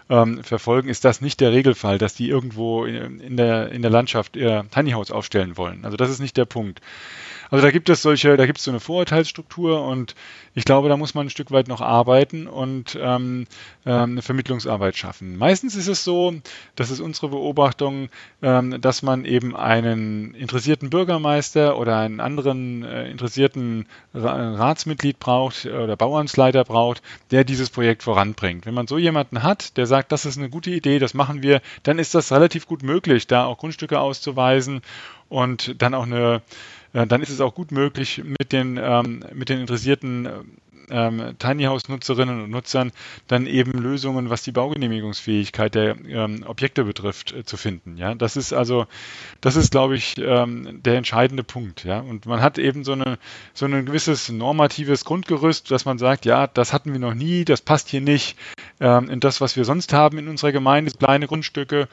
ähm, 0.10 0.43
verfolgen, 0.43 0.89
ist 0.89 1.05
das 1.05 1.22
nicht 1.22 1.39
der 1.39 1.51
Regelfall, 1.51 1.98
dass 1.98 2.13
die 2.15 2.29
irgendwo 2.29 2.86
in, 2.86 3.20
in, 3.20 3.38
der, 3.38 3.72
in 3.72 3.81
der 3.81 3.91
Landschaft 3.91 4.36
ihr 4.36 4.65
Tiny 4.72 4.91
House 4.91 5.12
aufstellen 5.12 5.58
wollen. 5.58 5.86
Also 5.86 5.98
das 5.98 6.10
ist 6.10 6.20
nicht 6.20 6.38
der 6.38 6.46
Punkt. 6.46 6.81
Also 7.51 7.65
da 7.65 7.72
gibt 7.72 7.89
es 7.89 8.01
solche, 8.01 8.38
da 8.38 8.46
gibt 8.46 8.60
es 8.60 8.63
so 8.63 8.72
eine 8.72 8.79
Vorurteilsstruktur 8.79 9.86
und 9.86 10.15
ich 10.53 10.63
glaube, 10.63 10.88
da 10.88 10.96
muss 10.96 11.13
man 11.13 11.27
ein 11.27 11.29
Stück 11.29 11.51
weit 11.51 11.67
noch 11.67 11.81
arbeiten 11.81 12.48
und 12.48 12.98
ähm, 13.00 13.46
ähm, 13.86 14.12
eine 14.12 14.22
Vermittlungsarbeit 14.22 14.96
schaffen. 14.96 15.38
Meistens 15.38 15.75
ist 15.75 15.89
es 15.89 16.05
so, 16.05 16.34
das 16.77 16.91
ist 16.91 17.01
unsere 17.01 17.27
Beobachtung, 17.27 18.08
ähm, 18.41 18.79
dass 18.79 19.01
man 19.01 19.25
eben 19.25 19.53
einen 19.53 20.34
interessierten 20.34 20.89
Bürgermeister 20.89 21.77
oder 21.77 21.98
einen 22.00 22.22
anderen 22.22 22.84
äh, 22.84 23.12
interessierten 23.12 23.86
Ratsmitglied 24.13 25.20
braucht 25.20 25.65
oder 25.65 25.98
Bauernsleiter 25.98 26.63
braucht, 26.63 27.01
der 27.31 27.43
dieses 27.43 27.70
Projekt 27.70 28.03
voranbringt. 28.03 28.65
Wenn 28.65 28.74
man 28.74 28.88
so 28.88 28.98
jemanden 28.98 29.43
hat, 29.43 29.75
der 29.75 29.88
sagt, 29.88 30.13
das 30.13 30.25
ist 30.25 30.38
eine 30.38 30.50
gute 30.50 30.72
Idee, 30.72 31.00
das 31.00 31.13
machen 31.13 31.43
wir, 31.43 31.62
dann 31.84 32.00
ist 32.00 32.15
das 32.15 32.31
relativ 32.31 32.65
gut 32.65 32.81
möglich, 32.81 33.27
da 33.27 33.46
auch 33.46 33.58
Grundstücke 33.58 34.00
auszuweisen 34.00 34.81
und 35.27 35.81
dann 35.81 35.93
auch 35.93 36.05
eine 36.05 36.41
dann 36.93 37.21
ist 37.21 37.29
es 37.29 37.41
auch 37.41 37.55
gut 37.55 37.71
möglich, 37.71 38.21
mit 38.24 38.51
den, 38.51 38.77
ähm, 38.81 39.24
mit 39.33 39.50
den 39.50 39.60
interessierten 39.60 40.27
ähm, 40.91 41.36
Tiny 41.39 41.63
House 41.63 41.88
Nutzerinnen 41.89 42.43
und 42.43 42.51
Nutzern 42.51 42.91
dann 43.27 43.48
eben 43.48 43.71
Lösungen, 43.71 44.29
was 44.29 44.43
die 44.43 44.51
Baugenehmigungsfähigkeit 44.51 45.74
der 45.74 45.95
ähm, 46.05 46.43
Objekte 46.45 46.83
betrifft, 46.83 47.33
äh, 47.33 47.45
zu 47.45 47.57
finden. 47.57 47.98
Ja, 47.98 48.13
das 48.13 48.36
ist 48.38 48.53
also, 48.53 48.86
das 49.39 49.55
ist, 49.55 49.71
glaube 49.71 49.95
ich, 49.95 50.17
ähm, 50.17 50.81
der 50.83 50.95
entscheidende 50.98 51.43
Punkt. 51.43 51.83
Ja, 51.83 52.00
und 52.00 52.25
man 52.25 52.41
hat 52.41 52.57
eben 52.57 52.83
so 52.83 52.91
eine, 52.91 53.17
so 53.53 53.65
ein 53.65 53.86
gewisses 53.86 54.29
normatives 54.29 55.05
Grundgerüst, 55.05 55.71
dass 55.71 55.86
man 55.86 55.98
sagt, 55.98 56.25
ja, 56.25 56.48
das 56.48 56.74
hatten 56.74 56.91
wir 56.91 57.00
noch 57.00 57.13
nie, 57.13 57.45
das 57.45 57.62
passt 57.62 57.89
hier 57.89 58.01
nicht 58.01 58.38
ähm, 58.79 59.10
in 59.10 59.19
das, 59.19 59.41
was 59.41 59.55
wir 59.55 59.65
sonst 59.65 59.93
haben 59.93 60.17
in 60.17 60.27
unserer 60.27 60.51
Gemeinde, 60.51 60.91
kleine 60.91 61.27
Grundstücke 61.27 61.88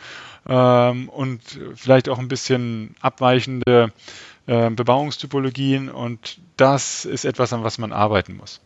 ähm, 0.49 1.09
und 1.09 1.41
vielleicht 1.75 2.09
auch 2.09 2.19
ein 2.19 2.29
bisschen 2.29 2.95
abweichende 3.01 3.93
äh, 4.49 4.71
Bebauungstypologien 4.71 5.89
und 5.89 6.41
das 6.57 7.05
ist 7.05 7.25
etwas, 7.25 7.53
an 7.53 7.63
was 7.63 7.79
man 7.79 7.93
arbeiten 7.93 8.37
muss. 8.37 8.61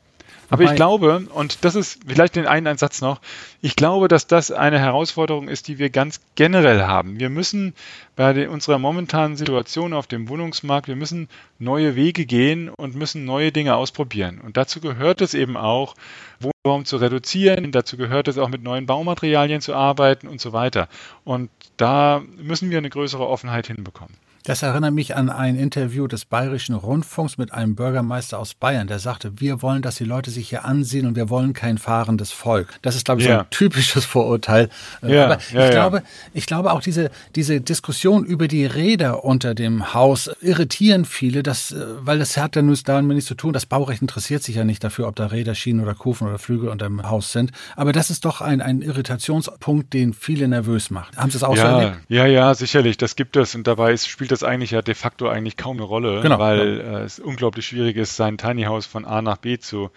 Aber 0.48 0.64
ich 0.64 0.74
glaube, 0.74 1.26
und 1.32 1.64
das 1.64 1.74
ist 1.74 2.00
vielleicht 2.06 2.36
den 2.36 2.46
einen 2.46 2.76
Satz 2.76 3.00
noch, 3.00 3.22
ich 3.62 3.74
glaube, 3.74 4.08
dass 4.08 4.26
das 4.26 4.50
eine 4.50 4.78
Herausforderung 4.78 5.48
ist, 5.48 5.66
die 5.66 5.78
wir 5.78 5.88
ganz 5.88 6.20
generell 6.34 6.82
haben. 6.82 7.18
Wir 7.18 7.30
müssen 7.30 7.72
bei 8.16 8.48
unserer 8.50 8.78
momentanen 8.78 9.36
Situation 9.36 9.94
auf 9.94 10.06
dem 10.06 10.28
Wohnungsmarkt, 10.28 10.88
wir 10.88 10.96
müssen 10.96 11.28
neue 11.58 11.96
Wege 11.96 12.26
gehen 12.26 12.68
und 12.68 12.94
müssen 12.94 13.24
neue 13.24 13.50
Dinge 13.50 13.76
ausprobieren. 13.76 14.42
Und 14.42 14.58
dazu 14.58 14.80
gehört 14.80 15.22
es 15.22 15.32
eben 15.32 15.56
auch, 15.56 15.94
Wohnraum 16.38 16.84
zu 16.84 16.98
reduzieren, 16.98 17.72
dazu 17.72 17.96
gehört 17.96 18.28
es 18.28 18.36
auch 18.36 18.50
mit 18.50 18.62
neuen 18.62 18.84
Baumaterialien 18.84 19.62
zu 19.62 19.74
arbeiten 19.74 20.28
und 20.28 20.40
so 20.40 20.52
weiter. 20.52 20.88
Und 21.24 21.48
da 21.78 22.22
müssen 22.36 22.70
wir 22.70 22.76
eine 22.76 22.90
größere 22.90 23.26
Offenheit 23.26 23.68
hinbekommen. 23.68 24.14
Das 24.44 24.62
erinnert 24.62 24.92
mich 24.92 25.14
an 25.14 25.30
ein 25.30 25.56
Interview 25.56 26.08
des 26.08 26.24
Bayerischen 26.24 26.74
Rundfunks 26.74 27.38
mit 27.38 27.52
einem 27.52 27.76
Bürgermeister 27.76 28.40
aus 28.40 28.54
Bayern, 28.54 28.88
der 28.88 28.98
sagte, 28.98 29.40
wir 29.40 29.62
wollen, 29.62 29.82
dass 29.82 29.96
die 29.96 30.04
Leute 30.04 30.32
sich 30.32 30.48
hier 30.48 30.64
ansehen 30.64 31.06
und 31.06 31.14
wir 31.14 31.30
wollen 31.30 31.52
kein 31.52 31.78
fahrendes 31.78 32.32
Volk. 32.32 32.74
Das 32.82 32.96
ist, 32.96 33.04
glaube 33.04 33.20
ich, 33.20 33.28
ja. 33.28 33.34
so 33.34 33.40
ein 33.40 33.50
typisches 33.50 34.04
Vorurteil. 34.04 34.68
Ja, 35.00 35.26
Aber 35.26 35.38
ich, 35.38 35.52
ja, 35.52 35.70
glaube, 35.70 36.02
ich 36.34 36.46
glaube 36.46 36.72
auch 36.72 36.80
diese, 36.80 37.10
diese 37.36 37.60
Diskussion 37.60 38.24
über 38.24 38.48
die 38.48 38.66
Räder 38.66 39.24
unter 39.24 39.54
dem 39.54 39.94
Haus 39.94 40.28
irritieren 40.40 41.04
viele, 41.04 41.44
dass, 41.44 41.70
äh, 41.70 41.84
weil 42.00 42.18
das 42.18 42.36
hat 42.36 42.56
ja 42.56 42.62
nur 42.62 42.76
damit 42.84 43.14
nichts 43.14 43.28
zu 43.28 43.36
tun. 43.36 43.52
Das 43.52 43.66
Baurecht 43.66 44.02
interessiert 44.02 44.42
sich 44.42 44.56
ja 44.56 44.64
nicht 44.64 44.82
dafür, 44.82 45.06
ob 45.06 45.14
da 45.14 45.26
Räder, 45.26 45.54
Schienen 45.54 45.80
oder 45.80 45.94
Kufen 45.94 46.26
oder 46.26 46.38
Flügel 46.38 46.68
unter 46.68 46.86
dem 46.86 47.08
Haus 47.08 47.30
sind. 47.30 47.52
Aber 47.76 47.92
das 47.92 48.10
ist 48.10 48.24
doch 48.24 48.40
ein, 48.40 48.60
ein 48.60 48.82
Irritationspunkt, 48.82 49.92
den 49.92 50.14
viele 50.14 50.48
nervös 50.48 50.90
macht. 50.90 51.16
Haben 51.16 51.30
Sie 51.30 51.36
es 51.36 51.44
auch 51.44 51.56
ja, 51.56 51.62
so 51.62 51.78
erlebt? 51.78 52.00
Ja, 52.08 52.26
ja, 52.26 52.54
sicherlich. 52.54 52.96
Das 52.96 53.14
gibt 53.14 53.36
es. 53.36 53.54
Und 53.54 53.68
dabei 53.68 53.96
spielt 53.96 54.31
das 54.32 54.42
eigentlich 54.42 54.72
ja 54.72 54.82
de 54.82 54.94
facto 54.94 55.28
eigentlich 55.28 55.56
kaum 55.56 55.76
eine 55.76 55.84
Rolle, 55.84 56.20
genau, 56.22 56.38
weil 56.38 56.78
genau. 56.78 56.98
Äh, 56.98 57.02
es 57.02 57.18
unglaublich 57.18 57.66
schwierig 57.66 57.96
ist, 57.96 58.16
sein 58.16 58.38
Tiny 58.38 58.64
House 58.64 58.86
von 58.86 59.04
A 59.04 59.22
nach 59.22 59.36
B 59.36 59.58
zu 59.58 59.90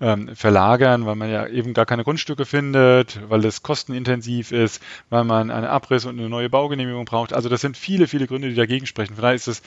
ähm, 0.00 0.34
verlagern, 0.34 1.06
weil 1.06 1.16
man 1.16 1.30
ja 1.30 1.46
eben 1.46 1.74
gar 1.74 1.86
keine 1.86 2.04
Grundstücke 2.04 2.44
findet, 2.44 3.20
weil 3.28 3.44
es 3.44 3.62
kostenintensiv 3.62 4.52
ist, 4.52 4.82
weil 5.08 5.24
man 5.24 5.50
eine 5.50 5.70
Abriss 5.70 6.04
und 6.04 6.18
eine 6.18 6.28
neue 6.28 6.50
Baugenehmigung 6.50 7.04
braucht. 7.04 7.32
Also 7.32 7.48
das 7.48 7.60
sind 7.60 7.76
viele, 7.76 8.06
viele 8.06 8.26
Gründe, 8.26 8.48
die 8.48 8.54
dagegen 8.54 8.86
sprechen. 8.86 9.14
Von 9.14 9.22
daher 9.22 9.34
ist 9.34 9.48
es, 9.48 9.62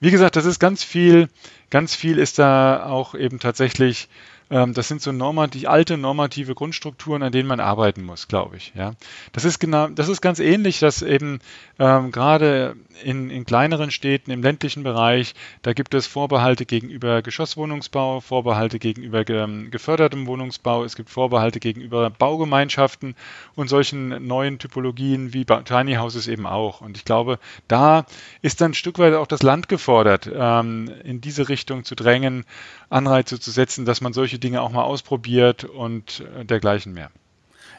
wie 0.00 0.10
gesagt, 0.10 0.36
das 0.36 0.44
ist 0.44 0.58
ganz 0.58 0.84
viel, 0.84 1.28
ganz 1.70 1.94
viel 1.94 2.18
ist 2.18 2.38
da 2.38 2.86
auch 2.86 3.14
eben 3.14 3.38
tatsächlich 3.38 4.08
das 4.48 4.86
sind 4.86 5.02
so 5.02 5.10
normativ, 5.10 5.68
alte 5.68 5.96
normative 5.96 6.54
Grundstrukturen, 6.54 7.22
an 7.22 7.32
denen 7.32 7.48
man 7.48 7.58
arbeiten 7.58 8.04
muss, 8.04 8.28
glaube 8.28 8.56
ich. 8.56 8.72
Ja, 8.76 8.94
das 9.32 9.44
ist 9.44 9.58
genau, 9.58 9.88
das 9.88 10.08
ist 10.08 10.20
ganz 10.20 10.38
ähnlich, 10.38 10.78
dass 10.78 11.02
eben 11.02 11.40
ähm, 11.78 12.12
gerade 12.12 12.76
in, 13.02 13.28
in 13.30 13.44
kleineren 13.44 13.90
Städten 13.90 14.30
im 14.30 14.42
ländlichen 14.42 14.82
Bereich, 14.84 15.34
da 15.62 15.72
gibt 15.72 15.94
es 15.94 16.06
Vorbehalte 16.06 16.64
gegenüber 16.64 17.22
Geschosswohnungsbau, 17.22 18.20
Vorbehalte 18.20 18.78
gegenüber 18.78 19.28
ähm, 19.28 19.70
gefördertem 19.70 20.26
Wohnungsbau, 20.26 20.84
es 20.84 20.94
gibt 20.94 21.10
Vorbehalte 21.10 21.58
gegenüber 21.58 22.10
Baugemeinschaften 22.10 23.16
und 23.56 23.68
solchen 23.68 24.26
neuen 24.26 24.58
Typologien 24.58 25.32
wie 25.32 25.44
Tiny 25.44 25.94
Houses 25.94 26.28
eben 26.28 26.46
auch. 26.46 26.80
Und 26.80 26.96
ich 26.96 27.04
glaube, 27.04 27.38
da 27.68 28.06
ist 28.42 28.60
dann 28.60 28.70
ein 28.70 28.74
Stück 28.74 28.98
weit 28.98 29.14
auch 29.14 29.26
das 29.26 29.42
Land 29.42 29.68
gefordert, 29.68 30.30
ähm, 30.32 30.90
in 31.04 31.20
diese 31.20 31.48
Richtung 31.48 31.84
zu 31.84 31.94
drängen, 31.94 32.44
Anreize 32.88 33.40
zu 33.40 33.50
setzen, 33.50 33.84
dass 33.84 34.00
man 34.00 34.12
solche 34.12 34.35
Dinge 34.38 34.62
auch 34.62 34.70
mal 34.70 34.84
ausprobiert 34.84 35.64
und 35.64 36.20
äh, 36.20 36.44
dergleichen 36.44 36.92
mehr. 36.92 37.10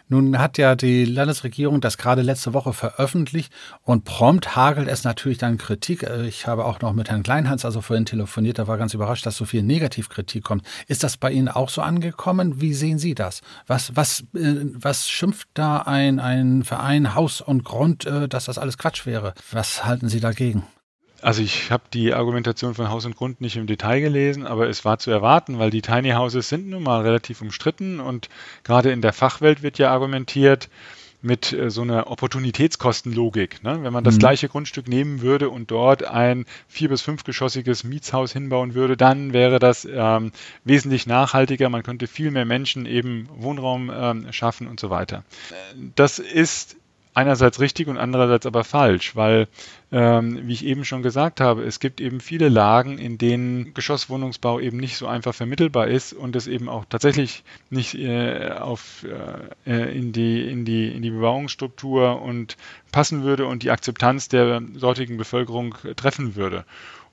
Nun 0.10 0.40
hat 0.40 0.58
ja 0.58 0.76
die 0.76 1.04
Landesregierung 1.04 1.82
das 1.82 1.98
gerade 1.98 2.22
letzte 2.22 2.54
Woche 2.54 2.72
veröffentlicht 2.72 3.52
und 3.84 4.06
prompt 4.06 4.56
hagelt 4.56 4.88
es 4.88 5.04
natürlich 5.04 5.38
dann 5.38 5.58
Kritik. 5.58 6.04
Äh, 6.04 6.28
ich 6.28 6.48
habe 6.48 6.66
auch 6.66 6.80
noch 6.80 6.94
mit 6.94 7.10
Herrn 7.10 7.24
Kleinhans, 7.24 7.66
also 7.66 7.82
vorhin 7.82 8.06
telefoniert, 8.06 8.58
da 8.58 8.68
war 8.68 8.78
ganz 8.78 8.94
überrascht, 8.94 9.26
dass 9.26 9.36
so 9.36 9.46
viel 9.46 9.64
Negativkritik 9.64 10.44
kommt. 10.44 10.66
Ist 10.88 11.04
das 11.04 11.18
bei 11.18 11.32
Ihnen 11.32 11.50
auch 11.50 11.70
so 11.70 11.82
angekommen? 11.82 12.62
Wie 12.62 12.74
sehen 12.74 13.00
Sie 13.00 13.16
das? 13.16 13.42
Was, 13.68 13.96
was, 13.96 14.22
äh, 14.34 14.66
was 14.74 15.10
schimpft 15.10 15.50
da 15.54 15.80
ein, 15.80 16.20
ein 16.20 16.64
Verein 16.64 17.14
Haus 17.14 17.42
und 17.42 17.66
Grund, 17.66 18.06
dass 18.30 18.46
das 18.46 18.58
alles 18.58 18.78
Quatsch 18.78 19.06
wäre? 19.06 19.34
Was 19.52 19.86
halten 19.86 20.08
Sie 20.08 20.20
dagegen? 20.20 20.64
Also 21.28 21.42
ich 21.42 21.72
habe 21.72 21.84
die 21.94 22.14
Argumentation 22.14 22.74
von 22.74 22.90
Haus 22.90 23.04
und 23.06 23.18
Grund 23.18 23.42
nicht 23.42 23.58
im 23.58 23.68
Detail 23.68 24.00
gelesen, 24.00 24.48
aber 24.48 24.70
es 24.70 24.86
war 24.86 24.98
zu 24.98 25.12
erwarten, 25.12 25.60
weil 25.60 25.72
die 25.72 25.82
Tiny 25.82 26.12
Houses 26.12 26.48
sind 26.48 26.70
nun 26.70 26.84
mal 26.84 27.02
relativ 27.02 27.42
umstritten 27.42 28.00
und 28.00 28.30
gerade 28.64 28.94
in 28.94 29.02
der 29.02 29.12
Fachwelt 29.12 29.62
wird 29.62 29.78
ja 29.78 29.92
argumentiert 29.92 30.70
mit 31.22 31.52
äh, 31.52 31.70
so 31.70 31.82
einer 31.82 32.10
Opportunitätskostenlogik. 32.10 33.62
Ne? 33.62 33.84
Wenn 33.84 33.92
man 33.92 34.06
das 34.06 34.16
mhm. 34.16 34.20
gleiche 34.20 34.48
Grundstück 34.48 34.88
nehmen 34.88 35.20
würde 35.20 35.50
und 35.50 35.70
dort 35.70 36.06
ein 36.06 36.46
vier- 36.70 36.88
bis 36.88 37.02
fünfgeschossiges 37.02 37.84
Mietshaus 37.84 38.32
hinbauen 38.32 38.74
würde, 38.74 38.96
dann 38.96 39.34
wäre 39.34 39.60
das 39.60 39.86
ähm, 39.92 40.32
wesentlich 40.64 41.08
nachhaltiger. 41.08 41.68
Man 41.68 41.84
könnte 41.84 42.08
viel 42.08 42.32
mehr 42.32 42.46
Menschen 42.46 42.86
eben 42.86 43.28
Wohnraum 43.36 43.92
ähm, 43.94 44.32
schaffen 44.32 44.66
und 44.66 44.80
so 44.80 44.90
weiter. 44.90 45.26
Das 45.94 46.20
ist 46.20 46.77
einerseits 47.18 47.60
richtig 47.60 47.88
und 47.88 47.98
andererseits 47.98 48.46
aber 48.46 48.64
falsch, 48.64 49.16
weil, 49.16 49.48
ähm, 49.92 50.48
wie 50.48 50.54
ich 50.54 50.64
eben 50.64 50.86
schon 50.86 51.02
gesagt 51.02 51.42
habe, 51.42 51.64
es 51.64 51.80
gibt 51.80 52.00
eben 52.00 52.20
viele 52.20 52.48
Lagen, 52.48 53.00
in 53.00 53.18
denen 53.18 53.74
Geschosswohnungsbau 53.74 54.60
eben 54.60 54.78
nicht 54.78 54.98
so 54.98 55.08
einfach 55.08 55.34
vermittelbar 55.34 55.88
ist 55.88 56.14
und 56.14 56.36
es 56.36 56.46
eben 56.46 56.70
auch 56.70 56.86
tatsächlich 56.86 57.44
nicht 57.72 57.96
äh, 57.96 58.52
auf, 58.52 59.04
äh, 59.66 59.98
in, 59.98 60.12
die, 60.14 60.48
in, 60.48 60.64
die, 60.64 60.96
in 60.96 61.02
die 61.02 61.10
Bebauungsstruktur 61.10 62.22
und 62.22 62.56
passen 62.92 63.24
würde 63.24 63.48
und 63.48 63.64
die 63.64 63.72
Akzeptanz 63.72 64.30
der 64.30 64.62
dortigen 64.62 65.18
Bevölkerung 65.18 65.74
treffen 65.96 66.36
würde. 66.36 66.66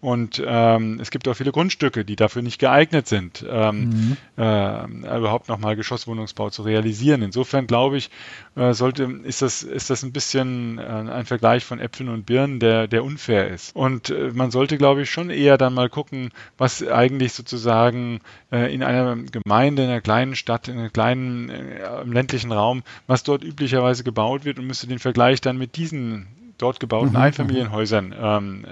Und 0.05 0.43
ähm, 0.47 0.99
es 1.01 1.11
gibt 1.11 1.27
auch 1.29 1.33
viele 1.33 1.51
Grundstücke, 1.51 2.05
die 2.05 2.15
dafür 2.15 2.43
nicht 2.43 2.59
geeignet 2.59 3.09
sind, 3.09 3.43
ähm, 3.49 3.89
mhm. 3.89 4.17
äh, 4.37 4.85
überhaupt 5.17 5.49
nochmal 5.49 5.77
Geschosswohnungsbau 5.77 6.51
zu 6.51 6.61
realisieren. 6.61 7.23
Insofern 7.23 7.67
glaube 7.67 7.97
ich, 7.97 8.11
äh, 8.55 8.75
sollte, 8.75 9.05
ist 9.23 9.41
das, 9.41 9.63
ist 9.63 9.89
das 9.89 10.03
ein 10.03 10.13
bisschen 10.13 10.77
äh, 10.77 10.83
ein 10.83 11.25
Vergleich 11.25 11.65
von 11.65 11.81
Äpfeln 11.81 12.11
und 12.11 12.27
Birnen, 12.27 12.61
der, 12.61 12.87
der 12.87 13.03
unfair 13.03 13.49
ist. 13.49 13.75
Und 13.75 14.11
äh, 14.11 14.31
man 14.35 14.51
sollte, 14.51 14.77
glaube 14.77 15.01
ich, 15.01 15.11
schon 15.11 15.31
eher 15.31 15.57
dann 15.57 15.73
mal 15.73 15.89
gucken, 15.89 16.33
was 16.59 16.87
eigentlich 16.87 17.33
sozusagen 17.33 18.21
äh, 18.53 18.75
in 18.75 18.83
einer 18.83 19.17
Gemeinde, 19.17 19.85
in 19.85 19.89
einer 19.89 20.03
kleinen 20.03 20.37
Stadt, 20.37 20.69
in 20.69 20.77
einem 20.77 20.93
kleinen 20.93 21.49
äh, 21.49 22.03
im 22.03 22.13
ländlichen 22.13 22.53
Raum, 22.53 22.83
was 23.07 23.23
dort 23.23 23.43
üblicherweise 23.43 24.05
gebaut 24.05 24.45
wird 24.45 24.59
und 24.59 24.67
müsste 24.67 24.87
den 24.87 24.99
Vergleich 24.99 25.41
dann 25.41 25.57
mit 25.57 25.77
diesen 25.77 26.27
dort 26.59 26.79
gebauten 26.79 27.13
mhm. 27.13 27.17
Einfamilienhäusern 27.17 28.15
ähm, 28.21 28.67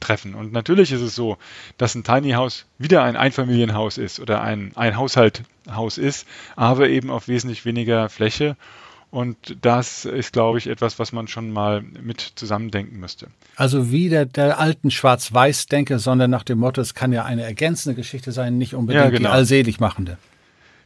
treffen. 0.00 0.34
Und 0.34 0.52
natürlich 0.52 0.92
ist 0.92 1.00
es 1.00 1.14
so, 1.14 1.38
dass 1.78 1.94
ein 1.94 2.04
Tiny 2.04 2.32
House 2.32 2.66
wieder 2.78 3.02
ein 3.02 3.16
Einfamilienhaus 3.16 3.98
ist 3.98 4.20
oder 4.20 4.40
ein, 4.42 4.72
ein 4.74 4.96
Haushalthaus 4.96 5.98
ist, 5.98 6.26
aber 6.56 6.88
eben 6.88 7.10
auf 7.10 7.28
wesentlich 7.28 7.64
weniger 7.64 8.08
Fläche. 8.08 8.56
Und 9.10 9.58
das 9.62 10.04
ist, 10.06 10.32
glaube 10.32 10.58
ich, 10.58 10.66
etwas, 10.66 10.98
was 10.98 11.12
man 11.12 11.28
schon 11.28 11.52
mal 11.52 11.82
mit 11.82 12.32
zusammendenken 12.34 12.98
müsste. 12.98 13.28
Also 13.54 13.92
wieder 13.92 14.26
der 14.26 14.58
alten 14.58 14.90
Schwarz-Weiß-Denke, 14.90 16.00
sondern 16.00 16.32
nach 16.32 16.42
dem 16.42 16.58
Motto, 16.58 16.80
es 16.80 16.94
kann 16.94 17.12
ja 17.12 17.24
eine 17.24 17.44
ergänzende 17.44 17.94
Geschichte 17.94 18.32
sein, 18.32 18.58
nicht 18.58 18.74
unbedingt 18.74 19.04
ja, 19.04 19.10
genau. 19.10 19.28
die 19.28 19.32
allselig 19.32 19.78
machende. 19.78 20.18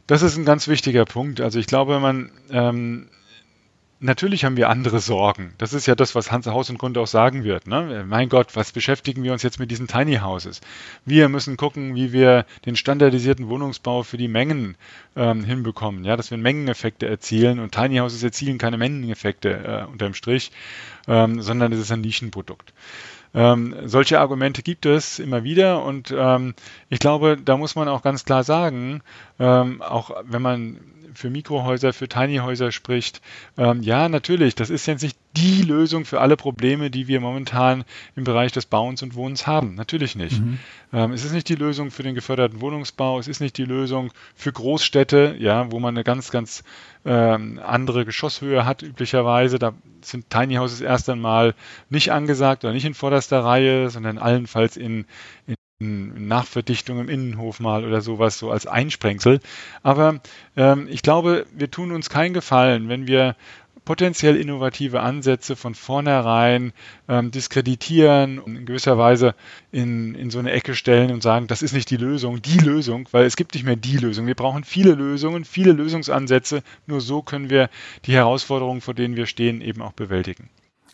Das 0.05 0.21
ist 0.21 0.37
ein 0.37 0.45
ganz 0.45 0.67
wichtiger 0.67 1.05
Punkt. 1.05 1.41
Also 1.41 1.57
ich 1.57 1.65
glaube, 1.65 1.99
man 1.99 2.31
ähm, 2.51 3.07
Natürlich 4.01 4.45
haben 4.45 4.55
wir 4.55 4.69
andere 4.69 4.99
Sorgen. 4.99 5.53
Das 5.57 5.73
ist 5.73 5.85
ja 5.85 5.93
das, 5.93 6.15
was 6.15 6.31
Hans 6.31 6.47
Haus 6.47 6.69
und 6.69 6.77
Grund 6.77 6.97
auch 6.97 7.07
sagen 7.07 7.43
wird. 7.43 7.67
Ne? 7.67 8.05
Mein 8.07 8.29
Gott, 8.29 8.55
was 8.55 8.71
beschäftigen 8.71 9.23
wir 9.23 9.33
uns 9.33 9.43
jetzt 9.43 9.59
mit 9.59 9.71
diesen 9.71 9.87
Tiny 9.87 10.17
Houses? 10.17 10.61
Wir 11.03 11.27
müssen 11.27 11.57
gucken, 11.57 11.95
wie 11.95 12.13
wir 12.13 12.45
den 12.65 12.77
standardisierten 12.77 13.49
Wohnungsbau 13.49 14.03
für 14.03 14.15
die 14.15 14.29
Mengen 14.29 14.77
ähm, 15.17 15.43
hinbekommen, 15.43 16.05
ja, 16.05 16.15
dass 16.15 16.31
wir 16.31 16.37
Mengeneffekte 16.37 17.07
erzielen. 17.07 17.59
Und 17.59 17.73
Tiny 17.73 17.97
Houses 17.97 18.23
erzielen 18.23 18.57
keine 18.57 18.77
Mengeneffekte 18.77 19.49
äh, 19.49 19.91
unterm 19.91 20.13
Strich, 20.13 20.53
ähm, 21.09 21.41
sondern 21.41 21.73
es 21.73 21.79
ist 21.79 21.91
ein 21.91 21.99
Nischenprodukt. 21.99 22.71
Ähm, 23.33 23.75
solche 23.83 24.19
Argumente 24.19 24.63
gibt 24.63 24.85
es 24.87 25.19
immer 25.19 25.43
wieder 25.43 25.83
und 25.83 26.13
ähm, 26.17 26.55
ich 26.89 26.99
glaube, 26.99 27.37
da 27.37 27.57
muss 27.57 27.75
man 27.75 27.87
auch 27.87 28.01
ganz 28.01 28.25
klar 28.25 28.43
sagen, 28.43 29.01
ähm, 29.39 29.81
auch 29.81 30.11
wenn 30.23 30.41
man 30.41 30.79
für 31.13 31.29
Mikrohäuser, 31.29 31.93
für 31.93 32.07
Tiny-Häuser 32.07 32.71
spricht. 32.71 33.21
Ähm, 33.57 33.81
ja, 33.81 34.09
natürlich, 34.09 34.55
das 34.55 34.69
ist 34.69 34.85
jetzt 34.85 35.03
nicht 35.03 35.17
die 35.35 35.61
Lösung 35.61 36.05
für 36.05 36.21
alle 36.21 36.37
Probleme, 36.37 36.89
die 36.89 37.07
wir 37.07 37.19
momentan 37.19 37.83
im 38.15 38.23
Bereich 38.23 38.51
des 38.51 38.65
Bauens 38.65 39.03
und 39.03 39.15
Wohnens 39.15 39.45
haben. 39.45 39.75
Natürlich 39.75 40.15
nicht. 40.15 40.39
Mhm. 40.39 40.59
Ähm, 40.93 41.11
es 41.11 41.25
ist 41.25 41.33
nicht 41.33 41.49
die 41.49 41.55
Lösung 41.55 41.91
für 41.91 42.03
den 42.03 42.15
geförderten 42.15 42.61
Wohnungsbau, 42.61 43.19
es 43.19 43.27
ist 43.27 43.41
nicht 43.41 43.57
die 43.57 43.65
Lösung 43.65 44.11
für 44.35 44.51
Großstädte, 44.51 45.35
ja, 45.39 45.71
wo 45.71 45.79
man 45.79 45.95
eine 45.95 46.03
ganz, 46.03 46.31
ganz 46.31 46.63
ähm, 47.05 47.59
andere 47.63 48.05
Geschosshöhe 48.05 48.65
hat 48.65 48.81
üblicherweise. 48.81 49.59
Da 49.59 49.73
sind 50.01 50.29
Tiny 50.29 50.55
Houses 50.55 50.81
erst 50.81 51.09
einmal 51.09 51.53
nicht 51.89 52.11
angesagt 52.11 52.63
oder 52.63 52.73
nicht 52.73 52.85
in 52.85 52.93
vorderster 52.93 53.43
Reihe, 53.43 53.89
sondern 53.89 54.17
allenfalls 54.17 54.77
in, 54.77 55.05
in 55.47 55.55
Nachverdichtung 55.79 56.99
im 56.99 57.07
Innenhof 57.07 57.61
mal 57.61 57.85
oder 57.85 58.01
sowas, 58.01 58.37
so 58.37 58.51
als 58.51 58.67
Einsprengsel. 58.67 59.39
Aber 59.81 60.19
ähm, 60.57 60.87
ich 60.89 61.01
glaube, 61.01 61.45
wir 61.55 61.71
tun 61.71 61.93
uns 61.93 62.09
keinen 62.09 62.33
Gefallen, 62.33 62.89
wenn 62.89 63.07
wir 63.07 63.37
potenziell 63.85 64.35
innovative 64.35 64.99
Ansätze 64.99 65.55
von 65.55 65.73
vornherein 65.73 66.73
ähm, 67.07 67.31
diskreditieren 67.31 68.39
und 68.39 68.57
in 68.57 68.65
gewisser 68.65 68.97
Weise 68.97 69.35
in, 69.71 70.15
in 70.15 70.29
so 70.29 70.39
eine 70.39 70.51
Ecke 70.51 70.75
stellen 70.75 71.11
und 71.11 71.23
sagen, 71.23 71.47
das 71.47 71.61
ist 71.61 71.73
nicht 71.73 71.89
die 71.89 71.97
Lösung, 71.97 72.41
die 72.41 72.59
Lösung, 72.59 73.07
weil 73.11 73.25
es 73.25 73.37
gibt 73.37 73.53
nicht 73.53 73.63
mehr 73.63 73.77
die 73.77 73.97
Lösung. 73.97 74.27
Wir 74.27 74.35
brauchen 74.35 74.65
viele 74.65 74.93
Lösungen, 74.93 75.45
viele 75.45 75.71
Lösungsansätze. 75.71 76.61
Nur 76.87 76.99
so 77.01 77.21
können 77.21 77.49
wir 77.49 77.69
die 78.05 78.13
Herausforderungen, 78.13 78.81
vor 78.81 78.93
denen 78.93 79.15
wir 79.15 79.25
stehen, 79.25 79.61
eben 79.61 79.81
auch 79.81 79.93
bewältigen. 79.93 80.49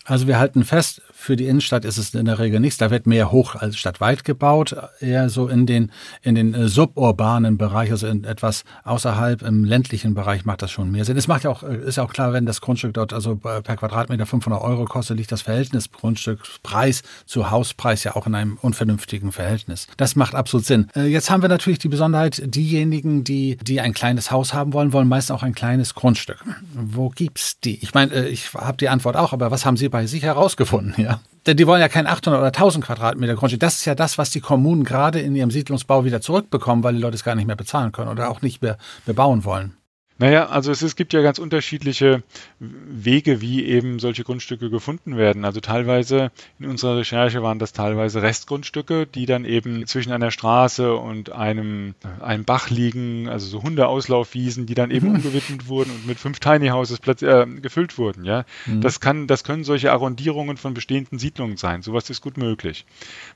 Also 0.05 0.27
wir 0.27 0.37
halten 0.37 0.63
fest, 0.63 1.01
für 1.11 1.35
die 1.35 1.47
Innenstadt 1.47 1.85
ist 1.85 1.97
es 1.97 2.13
in 2.13 2.25
der 2.25 2.37
Regel 2.37 2.59
nichts. 2.59 2.77
Da 2.77 2.91
wird 2.91 3.07
mehr 3.07 3.31
hoch 3.31 3.55
als 3.55 3.77
stadtweit 3.77 4.23
gebaut, 4.23 4.75
eher 4.99 5.29
so 5.29 5.47
in 5.47 5.65
den, 5.65 5.91
in 6.21 6.35
den 6.35 6.53
äh, 6.53 6.67
suburbanen 6.67 7.57
Bereich, 7.57 7.89
also 7.89 8.05
in 8.05 8.23
etwas 8.23 8.63
außerhalb 8.83 9.41
im 9.41 9.65
ländlichen 9.65 10.13
Bereich 10.13 10.45
macht 10.45 10.61
das 10.61 10.69
schon 10.69 10.91
mehr 10.91 11.03
Sinn. 11.03 11.17
Es 11.17 11.27
macht 11.27 11.43
ja 11.43 11.49
auch, 11.49 11.63
äh, 11.63 11.77
ist 11.77 11.95
ja 11.95 12.03
auch 12.03 12.13
klar, 12.13 12.33
wenn 12.33 12.45
das 12.45 12.61
Grundstück 12.61 12.93
dort 12.93 13.11
also 13.11 13.35
per 13.35 13.61
Quadratmeter 13.63 14.27
500 14.27 14.61
Euro 14.61 14.85
kostet, 14.85 15.17
liegt 15.17 15.31
das 15.31 15.41
Verhältnis 15.41 15.91
Grundstückspreis 15.91 17.01
zu 17.25 17.49
Hauspreis 17.49 18.03
ja 18.03 18.15
auch 18.15 18.27
in 18.27 18.35
einem 18.35 18.59
unvernünftigen 18.61 19.31
Verhältnis. 19.31 19.87
Das 19.97 20.15
macht 20.15 20.35
absolut 20.35 20.67
Sinn. 20.67 20.89
Äh, 20.95 21.05
jetzt 21.07 21.31
haben 21.31 21.41
wir 21.41 21.49
natürlich 21.49 21.79
die 21.79 21.89
Besonderheit, 21.89 22.43
diejenigen, 22.45 23.23
die, 23.23 23.57
die 23.57 23.81
ein 23.81 23.95
kleines 23.95 24.29
Haus 24.29 24.53
haben 24.53 24.73
wollen, 24.73 24.93
wollen 24.93 25.07
meist 25.07 25.31
auch 25.31 25.41
ein 25.41 25.55
kleines 25.55 25.95
Grundstück. 25.95 26.43
Wo 26.73 27.09
gibt's 27.09 27.59
die? 27.59 27.81
Ich 27.81 27.95
meine, 27.95 28.27
ich 28.27 28.53
habe 28.53 28.77
die 28.77 28.89
Antwort 28.89 29.15
auch, 29.15 29.33
aber 29.33 29.49
was 29.49 29.65
haben 29.65 29.77
Sie 29.77 29.89
bei 29.95 30.07
sich 30.07 30.23
herausgefunden, 30.23 30.93
ja. 31.01 31.21
Denn 31.45 31.55
die 31.55 31.67
wollen 31.67 31.79
ja 31.79 31.87
kein 31.87 32.05
800 32.05 32.41
oder 32.41 32.47
1000 32.47 32.83
Quadratmeter 32.83 33.35
Grundstück. 33.35 33.61
Das 33.61 33.75
ist 33.75 33.85
ja 33.85 33.95
das, 33.95 34.17
was 34.17 34.29
die 34.29 34.41
Kommunen 34.41 34.83
gerade 34.83 35.21
in 35.21 35.37
ihrem 35.37 35.51
Siedlungsbau 35.51 36.03
wieder 36.03 36.19
zurückbekommen, 36.19 36.83
weil 36.83 36.95
die 36.95 36.99
Leute 36.99 37.15
es 37.15 37.23
gar 37.23 37.33
nicht 37.33 37.47
mehr 37.47 37.55
bezahlen 37.55 37.93
können 37.93 38.09
oder 38.09 38.29
auch 38.29 38.41
nicht 38.41 38.61
mehr 38.61 38.77
bebauen 39.05 39.45
wollen. 39.45 39.77
Naja, 40.17 40.45
also 40.45 40.71
es, 40.71 40.81
es 40.81 40.95
gibt 40.95 41.11
ja 41.11 41.21
ganz 41.21 41.39
unterschiedliche 41.39 42.23
Wege, 42.59 43.41
wie 43.41 43.65
eben 43.65 43.99
solche 43.99 44.23
Grundstücke 44.23 44.69
gefunden 44.69 45.17
werden. 45.17 45.43
Also 45.43 45.59
teilweise 45.59 46.31
in 46.57 46.67
unserer 46.67 46.97
Recherche 46.97 47.43
waren 47.43 47.59
das 47.59 47.73
teilweise 47.73 48.21
Restgrundstücke, 48.21 49.07
die 49.07 49.25
dann 49.25 49.43
eben 49.43 49.85
zwischen 49.87 50.13
einer 50.13 50.31
Straße 50.31 50.95
und 50.95 51.33
einem, 51.33 51.95
einem 52.21 52.45
Bach 52.45 52.69
liegen, 52.69 53.27
also 53.27 53.45
so 53.47 53.61
Hundeauslaufwiesen, 53.61 54.65
die 54.65 54.73
dann 54.73 54.89
eben 54.89 55.09
mhm. 55.09 55.15
umgewidmet 55.15 55.67
wurden 55.67 55.91
und 55.91 56.07
mit 56.07 56.17
fünf 56.17 56.39
Tiny 56.39 56.69
Houses 56.69 56.99
äh, 57.21 57.45
gefüllt 57.61 57.97
wurden. 57.97 58.23
Ja, 58.23 58.45
mhm. 58.65 58.79
das 58.79 59.01
kann, 59.01 59.27
das 59.27 59.43
können 59.43 59.65
solche 59.65 59.91
Arrondierungen 59.91 60.55
von 60.55 60.73
bestehenden 60.73 61.19
Siedlungen 61.19 61.57
sein. 61.57 61.81
Sowas 61.81 62.09
ist 62.09 62.21
gut 62.21 62.37
möglich. 62.37 62.85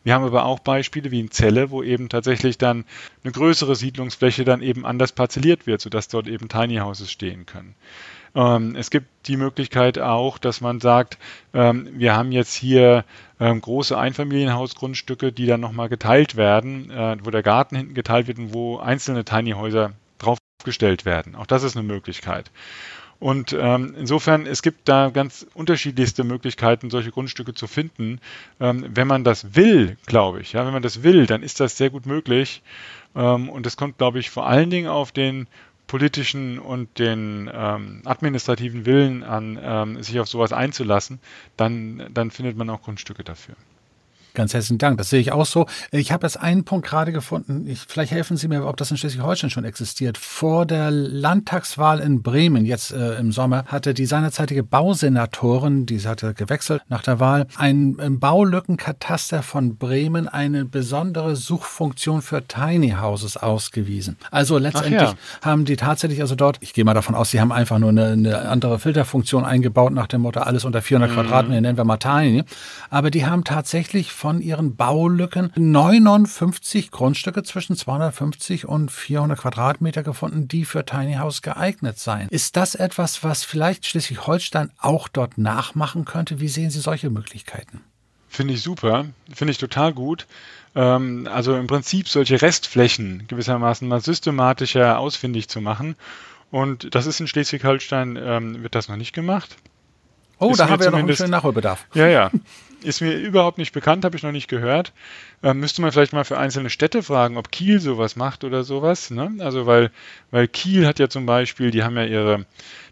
Wir 0.06 0.14
haben 0.14 0.24
aber 0.24 0.46
auch 0.46 0.60
Beispiele 0.60 1.12
wie 1.12 1.20
in 1.20 1.30
Celle, 1.30 1.72
wo 1.72 1.84
eben 1.84 2.08
tatsächlich 2.08 2.58
dann 2.58 2.86
eine 3.26 3.34
größere 3.34 3.76
Siedlungsfläche 3.76 4.46
dann 4.46 4.62
eben 4.62 4.86
anders 4.86 5.12
parzelliert 5.12 5.68
wird, 5.68 5.82
sodass 5.82 6.08
dort 6.08 6.30
eben 6.30 6.48
Tiny 6.48 6.69
Tiny 6.70 6.80
Houses 6.80 7.12
stehen 7.12 7.46
können. 7.46 7.76
Ähm, 8.36 8.76
es 8.76 8.92
gibt 8.92 9.08
die 9.28 9.38
Möglichkeit 9.38 9.98
auch, 9.98 10.38
dass 10.38 10.62
man 10.62 10.80
sagt, 10.80 11.18
ähm, 11.54 11.90
wir 11.94 12.16
haben 12.16 12.32
jetzt 12.32 12.54
hier 12.54 13.06
ähm, 13.40 13.60
große 13.60 13.98
Einfamilienhausgrundstücke, 13.98 15.32
die 15.32 15.48
dann 15.48 15.62
nochmal 15.62 15.90
geteilt 15.90 16.36
werden, 16.36 16.92
äh, 16.92 17.18
wo 17.24 17.32
der 17.32 17.44
Garten 17.44 17.76
hinten 17.76 17.96
geteilt 17.96 18.28
wird 18.28 18.38
und 18.38 18.54
wo 18.54 18.78
einzelne 18.78 19.26
Tiny 19.26 19.52
Häuser 19.52 19.94
draufgestellt 20.20 21.06
werden. 21.06 21.36
Auch 21.36 21.48
das 21.48 21.64
ist 21.64 21.76
eine 21.76 21.88
Möglichkeit. 21.88 22.52
Und 23.20 23.52
ähm, 23.52 23.96
insofern, 23.98 24.46
es 24.46 24.62
gibt 24.62 24.88
da 24.88 25.10
ganz 25.10 25.46
unterschiedlichste 25.54 26.24
Möglichkeiten, 26.24 26.90
solche 26.90 27.12
Grundstücke 27.12 27.54
zu 27.54 27.68
finden. 27.68 28.22
Ähm, 28.62 28.86
wenn 28.94 29.08
man 29.08 29.26
das 29.26 29.56
will, 29.56 29.98
glaube 30.06 30.40
ich, 30.40 30.54
ja, 30.54 30.66
wenn 30.66 30.72
man 30.72 30.84
das 30.84 31.04
will, 31.04 31.26
dann 31.26 31.44
ist 31.44 31.60
das 31.60 31.76
sehr 31.76 31.90
gut 31.90 32.06
möglich. 32.06 32.62
Ähm, 33.16 33.50
und 33.50 33.66
es 33.66 33.76
kommt, 33.76 33.98
glaube 33.98 34.20
ich, 34.20 34.30
vor 34.30 34.48
allen 34.48 34.70
Dingen 34.70 34.88
auf 34.88 35.12
den 35.12 35.48
politischen 35.90 36.60
und 36.60 37.00
den 37.00 37.50
ähm, 37.52 38.04
administrativen 38.06 38.86
Willen 38.86 39.24
an, 39.24 39.60
ähm, 39.62 40.02
sich 40.04 40.20
auf 40.20 40.30
sowas 40.30 40.54
einzulassen, 40.54 41.20
dann, 41.58 42.10
dann 42.14 42.30
findet 42.32 42.56
man 42.56 42.70
auch 42.70 42.84
Grundstücke 42.84 43.24
dafür. 43.24 43.56
Ganz 44.40 44.54
herzlichen 44.54 44.78
Dank. 44.78 44.98
Das 44.98 45.10
sehe 45.10 45.20
ich 45.20 45.34
auch 45.34 45.46
so. 45.46 45.66
Ich 45.92 46.14
habe 46.14 46.26
jetzt 46.26 46.40
einen 46.40 46.64
Punkt 46.64 46.88
gerade 46.88 47.12
gefunden. 47.12 47.68
Ich, 47.68 47.82
vielleicht 47.86 48.14
helfen 48.14 48.38
Sie 48.38 48.48
mir, 48.48 48.66
ob 48.66 48.78
das 48.78 48.90
in 48.90 48.96
Schleswig-Holstein 48.96 49.50
schon 49.50 49.66
existiert. 49.66 50.18
Vor 50.18 50.66
der 50.66 50.92
Landtagswahl 50.92 52.00
in 52.00 52.22
Bremen, 52.22 52.66
jetzt 52.66 52.94
äh, 52.94 53.16
im 53.16 53.34
Sommer, 53.34 53.66
hatte 53.66 53.94
die 53.94 54.06
seinerzeitige 54.06 54.64
Bausenatorin, 54.64 55.86
die 55.86 56.00
hatte 56.00 56.34
gewechselt 56.34 56.84
nach 56.88 57.02
der 57.02 57.20
Wahl, 57.20 57.48
ein, 57.58 57.98
ein 58.00 58.22
Baulückenkataster 58.22 59.44
von 59.44 59.76
Bremen 59.76 60.30
eine 60.30 60.64
besondere 60.64 61.36
Suchfunktion 61.36 62.22
für 62.22 62.48
Tiny 62.48 62.92
Houses 62.92 63.36
ausgewiesen. 63.36 64.16
Also 64.32 64.58
letztendlich 64.58 65.02
ja. 65.02 65.16
haben 65.42 65.66
die 65.66 65.76
tatsächlich 65.76 66.22
also 66.22 66.36
dort, 66.36 66.60
ich 66.62 66.74
gehe 66.74 66.86
mal 66.86 66.94
davon 66.94 67.14
aus, 67.14 67.32
sie 67.32 67.42
haben 67.42 67.52
einfach 67.52 67.78
nur 67.78 67.90
eine, 67.90 68.14
eine 68.14 68.48
andere 68.48 68.80
Filterfunktion 68.80 69.44
eingebaut 69.44 69.92
nach 69.92 70.08
dem 70.08 70.22
Motto, 70.22 70.40
alles 70.40 70.64
unter 70.64 70.82
400 70.82 71.10
mhm. 71.10 71.16
Quadratmeter 71.16 71.60
nennen 71.60 71.78
wir 71.78 71.84
mal 71.84 71.98
Tiny. 71.98 72.46
Aber 72.90 73.12
die 73.12 73.26
haben 73.26 73.44
tatsächlich 73.44 74.14
von 74.14 74.29
ihren 74.42 74.76
Baulücken 74.76 75.52
59 75.56 76.92
Grundstücke 76.92 77.44
zwischen 77.44 77.76
250 77.76 78.68
und 78.68 78.92
400 78.92 79.40
Quadratmeter 79.40 80.04
gefunden, 80.04 80.48
die 80.48 80.66
für 80.66 80.86
Tiny 80.86 81.16
House 81.16 81.42
geeignet 81.42 81.98
seien. 81.98 82.30
Ist 82.30 82.56
das 82.56 82.76
etwas, 82.76 83.24
was 83.24 83.44
vielleicht 83.44 83.88
Schleswig-Holstein 83.88 84.72
auch 84.80 85.08
dort 85.08 85.38
nachmachen 85.38 86.06
könnte? 86.06 86.40
Wie 86.40 86.48
sehen 86.48 86.70
Sie 86.70 86.80
solche 86.80 87.10
Möglichkeiten? 87.10 87.82
Finde 88.30 88.54
ich 88.54 88.62
super, 88.62 89.08
finde 89.34 89.52
ich 89.52 89.58
total 89.58 89.92
gut. 89.92 90.28
Ähm, 90.76 91.28
also 91.32 91.56
im 91.56 91.66
Prinzip 91.68 92.08
solche 92.08 92.42
Restflächen 92.42 93.26
gewissermaßen 93.28 93.88
mal 93.88 94.02
systematischer 94.02 95.00
ausfindig 95.00 95.50
zu 95.50 95.62
machen. 95.62 95.96
Und 96.52 96.94
das 96.96 97.06
ist 97.06 97.20
in 97.20 97.28
Schleswig-Holstein, 97.28 98.18
ähm, 98.22 98.64
wird 98.64 98.76
das 98.76 98.88
noch 98.88 98.96
nicht 98.96 99.14
gemacht. 99.14 99.58
Oh, 100.40 100.52
ist 100.52 100.60
da 100.60 100.70
haben 100.70 100.80
wir 100.80 100.86
ja 100.86 100.92
noch 100.92 101.00
einen 101.00 101.16
schönen 101.16 101.32
Nachholbedarf. 101.32 101.86
Ja, 101.94 102.08
ja. 102.08 102.32
Ist 102.82 103.02
mir 103.02 103.14
überhaupt 103.14 103.58
nicht 103.58 103.74
bekannt, 103.74 104.06
habe 104.06 104.16
ich 104.16 104.24
noch 104.24 104.32
nicht 104.32 104.48
gehört. 104.48 104.94
Ähm, 105.44 105.60
müsste 105.60 105.82
man 105.82 105.92
vielleicht 105.92 106.14
mal 106.14 106.24
für 106.24 106.38
einzelne 106.38 106.70
Städte 106.70 107.04
fragen, 107.04 107.38
ob 107.38 107.52
Kiel 107.52 107.80
sowas 107.80 108.16
macht 108.16 108.44
oder 108.44 108.64
sowas. 108.64 109.12
Ne? 109.12 109.36
Also 109.40 109.66
weil, 109.66 109.92
weil 110.32 110.48
Kiel 110.48 110.88
hat 110.88 111.00
ja 111.00 111.10
zum 111.10 111.26
Beispiel, 111.26 111.72
die 111.72 111.84
haben 111.84 111.98
ja 111.98 112.06
ihre, 112.06 112.46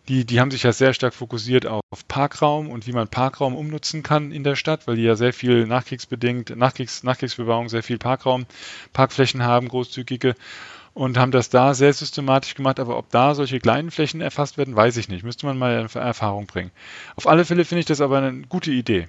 die, 0.07 0.25
die 0.25 0.39
haben 0.39 0.51
sich 0.51 0.63
ja 0.63 0.73
sehr 0.73 0.93
stark 0.93 1.13
fokussiert 1.13 1.65
auf 1.65 1.81
Parkraum 2.07 2.69
und 2.69 2.87
wie 2.87 2.91
man 2.91 3.07
Parkraum 3.07 3.55
umnutzen 3.55 4.03
kann 4.03 4.31
in 4.31 4.43
der 4.43 4.55
Stadt, 4.55 4.87
weil 4.87 4.97
die 4.97 5.03
ja 5.03 5.15
sehr 5.15 5.33
viel 5.33 5.65
nachkriegsbedingt, 5.65 6.55
Nachkriegs, 6.55 7.03
Nachkriegsbebauung, 7.03 7.69
sehr 7.69 7.83
viel 7.83 7.97
Parkraum, 7.97 8.45
Parkflächen 8.93 9.43
haben, 9.43 9.67
großzügige 9.69 10.35
und 10.93 11.17
haben 11.17 11.31
das 11.31 11.49
da 11.49 11.73
sehr 11.73 11.93
systematisch 11.93 12.55
gemacht. 12.55 12.79
Aber 12.79 12.97
ob 12.97 13.09
da 13.11 13.35
solche 13.35 13.59
kleinen 13.59 13.91
Flächen 13.91 14.19
erfasst 14.19 14.57
werden, 14.57 14.75
weiß 14.75 14.97
ich 14.97 15.09
nicht. 15.09 15.23
Müsste 15.23 15.45
man 15.45 15.57
mal 15.57 15.79
in 15.79 15.87
Erfahrung 16.01 16.47
bringen. 16.47 16.71
Auf 17.15 17.27
alle 17.27 17.45
Fälle 17.45 17.65
finde 17.65 17.81
ich 17.81 17.85
das 17.85 18.01
aber 18.01 18.17
eine 18.17 18.41
gute 18.41 18.71
Idee. 18.71 19.07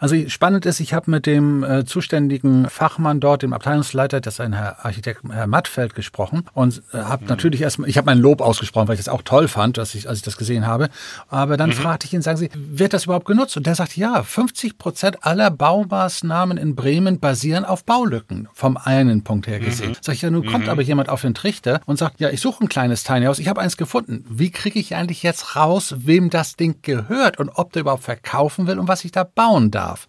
Also 0.00 0.16
spannend 0.28 0.66
ist, 0.66 0.80
ich 0.80 0.92
habe 0.92 1.10
mit 1.10 1.26
dem 1.26 1.62
äh, 1.62 1.84
zuständigen 1.84 2.68
Fachmann 2.68 3.20
dort, 3.20 3.42
dem 3.42 3.52
Abteilungsleiter, 3.52 4.20
das 4.20 4.34
ist 4.34 4.40
ein 4.40 4.52
Herr 4.52 4.84
Architekt 4.84 5.22
Herr 5.30 5.46
Mattfeld 5.46 5.94
gesprochen 5.94 6.44
und 6.52 6.82
äh, 6.92 6.98
habe 6.98 7.24
mhm. 7.24 7.28
natürlich 7.28 7.62
erstmal, 7.62 7.88
ich 7.88 7.96
habe 7.96 8.06
mein 8.06 8.18
Lob 8.18 8.40
ausgesprochen, 8.40 8.88
weil 8.88 8.94
ich 8.94 9.00
das 9.00 9.08
auch 9.08 9.22
toll 9.22 9.48
fand, 9.48 9.78
dass 9.78 9.94
ich, 9.94 10.08
als 10.08 10.18
ich 10.18 10.24
das 10.24 10.36
gesehen 10.36 10.66
habe. 10.66 10.88
Aber 11.28 11.56
dann 11.56 11.70
mhm. 11.70 11.74
fragte 11.74 12.06
ich 12.06 12.14
ihn, 12.14 12.22
sagen 12.22 12.38
Sie, 12.38 12.50
wird 12.54 12.92
das 12.92 13.04
überhaupt 13.04 13.26
genutzt? 13.26 13.56
Und 13.56 13.66
der 13.66 13.74
sagt, 13.74 13.96
ja, 13.96 14.22
50 14.22 14.78
Prozent 14.78 15.24
aller 15.24 15.50
Baumaßnahmen 15.50 16.58
in 16.58 16.74
Bremen 16.74 17.20
basieren 17.20 17.64
auf 17.64 17.84
Baulücken, 17.84 18.48
vom 18.52 18.76
einen 18.76 19.22
Punkt 19.22 19.46
her 19.46 19.60
gesehen. 19.60 19.90
Mhm. 19.90 19.96
Sag 20.00 20.14
ich, 20.14 20.22
ja, 20.22 20.30
nun 20.30 20.46
kommt 20.46 20.64
mhm. 20.64 20.70
aber 20.70 20.82
jemand 20.82 21.08
auf 21.08 21.20
den 21.20 21.34
Trichter 21.34 21.80
und 21.86 21.98
sagt, 21.98 22.20
ja, 22.20 22.30
ich 22.30 22.40
suche 22.40 22.64
ein 22.64 22.68
kleines 22.68 23.04
Tiny 23.04 23.26
House, 23.26 23.38
ich 23.38 23.48
habe 23.48 23.60
eins 23.60 23.76
gefunden. 23.76 24.24
Wie 24.28 24.50
kriege 24.50 24.78
ich 24.78 24.94
eigentlich 24.94 25.22
jetzt 25.22 25.56
raus, 25.56 25.94
wem 25.98 26.30
das 26.30 26.56
Ding 26.56 26.76
gehört 26.82 27.38
und 27.38 27.50
ob 27.50 27.72
der 27.72 27.80
überhaupt 27.80 28.04
verkaufen 28.04 28.66
will 28.66 28.78
und 28.78 28.88
was 28.88 29.04
ich 29.04 29.12
da 29.12 29.24
bauen 29.24 29.70
darf? 29.74 30.06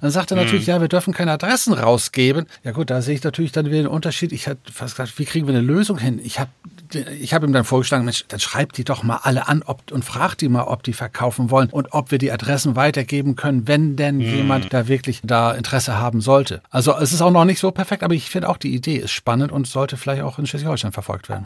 Dann 0.00 0.10
sagt 0.10 0.30
er 0.30 0.36
natürlich, 0.36 0.66
mhm. 0.66 0.72
ja, 0.72 0.80
wir 0.80 0.88
dürfen 0.88 1.12
keine 1.12 1.32
Adressen 1.32 1.72
rausgeben. 1.72 2.46
Ja 2.64 2.72
gut, 2.72 2.90
da 2.90 3.02
sehe 3.02 3.14
ich 3.14 3.22
natürlich 3.22 3.52
dann 3.52 3.66
wieder 3.66 3.78
den 3.78 3.86
Unterschied. 3.86 4.32
Ich 4.32 4.48
habe 4.48 4.58
fast 4.72 4.96
gesagt, 4.96 5.18
wie 5.18 5.24
kriegen 5.24 5.46
wir 5.46 5.54
eine 5.54 5.64
Lösung 5.64 5.98
hin? 5.98 6.20
Ich 6.22 6.38
habe 6.38 6.50
ich 6.94 7.34
habe 7.34 7.46
ihm 7.46 7.52
dann 7.52 7.64
vorgeschlagen, 7.64 8.04
Mensch, 8.04 8.24
dann 8.28 8.40
schreibt 8.40 8.78
die 8.78 8.84
doch 8.84 9.02
mal 9.02 9.20
alle 9.22 9.48
an 9.48 9.62
ob, 9.66 9.92
und 9.92 10.04
fragt 10.04 10.40
die 10.40 10.48
mal, 10.48 10.62
ob 10.62 10.82
die 10.82 10.92
verkaufen 10.92 11.50
wollen 11.50 11.68
und 11.70 11.92
ob 11.92 12.10
wir 12.10 12.18
die 12.18 12.32
Adressen 12.32 12.76
weitergeben 12.76 13.36
können, 13.36 13.68
wenn 13.68 13.96
denn 13.96 14.16
mhm. 14.16 14.22
jemand 14.22 14.72
da 14.72 14.88
wirklich 14.88 15.20
da 15.22 15.52
Interesse 15.52 15.98
haben 15.98 16.20
sollte. 16.20 16.62
Also 16.70 16.96
es 16.96 17.12
ist 17.12 17.20
auch 17.20 17.30
noch 17.30 17.44
nicht 17.44 17.58
so 17.58 17.70
perfekt, 17.70 18.02
aber 18.02 18.14
ich 18.14 18.30
finde 18.30 18.48
auch 18.48 18.56
die 18.56 18.74
Idee 18.74 18.96
ist 18.96 19.10
spannend 19.10 19.52
und 19.52 19.66
sollte 19.66 19.96
vielleicht 19.96 20.22
auch 20.22 20.38
in 20.38 20.46
Schleswig-Holstein 20.46 20.92
verfolgt 20.92 21.28
werden. 21.28 21.44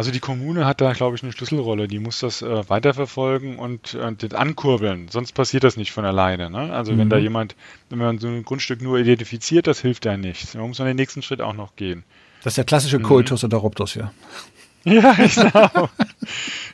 Also 0.00 0.12
die 0.12 0.20
Kommune 0.20 0.64
hat 0.64 0.80
da, 0.80 0.94
glaube 0.94 1.14
ich, 1.14 1.22
eine 1.22 1.30
Schlüsselrolle. 1.30 1.86
Die 1.86 1.98
muss 1.98 2.20
das 2.20 2.40
äh, 2.40 2.66
weiterverfolgen 2.70 3.58
und 3.58 3.92
äh, 3.92 4.34
ankurbeln. 4.34 5.08
Sonst 5.10 5.32
passiert 5.32 5.62
das 5.62 5.76
nicht 5.76 5.92
von 5.92 6.06
alleine. 6.06 6.48
Ne? 6.48 6.72
Also 6.72 6.92
mhm. 6.92 7.00
wenn 7.00 7.10
da 7.10 7.16
mhm. 7.18 7.22
jemand, 7.22 7.56
wenn 7.90 7.98
man 7.98 8.16
so 8.16 8.26
ein 8.28 8.42
Grundstück 8.42 8.80
nur 8.80 8.98
identifiziert, 8.98 9.66
das 9.66 9.82
hilft 9.82 10.06
ja 10.06 10.16
nicht. 10.16 10.54
Man 10.54 10.68
muss 10.68 10.78
man 10.78 10.88
den 10.88 10.96
nächsten 10.96 11.20
Schritt 11.20 11.42
auch 11.42 11.52
noch 11.52 11.76
gehen. 11.76 12.02
Das 12.42 12.52
ist 12.52 12.56
der 12.56 12.64
klassische 12.64 12.98
mhm. 12.98 13.02
Coitus 13.02 13.44
oder 13.44 13.58
Ruptus, 13.58 13.94
ja. 13.94 14.10
Ja, 14.84 15.12
genau. 15.12 15.90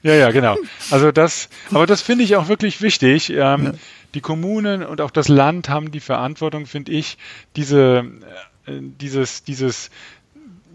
ja, 0.05 0.15
ja, 0.15 0.31
genau. 0.31 0.57
Also 0.93 1.11
das, 1.11 1.49
aber 1.73 1.89
das 1.89 2.03
finde 2.03 2.23
ich 2.23 2.37
auch 2.37 2.47
wirklich 2.47 2.81
wichtig. 2.81 3.31
Ähm, 3.31 3.39
ja. 3.39 3.73
Die 4.15 4.21
Kommunen 4.21 4.85
und 4.85 5.01
auch 5.01 5.11
das 5.11 5.27
Land 5.27 5.69
haben 5.69 5.91
die 5.91 5.99
Verantwortung, 5.99 6.67
finde 6.67 6.93
ich, 6.93 7.19
diese, 7.57 8.05
äh, 8.67 8.79
dieses, 8.81 9.43
dieses 9.43 9.91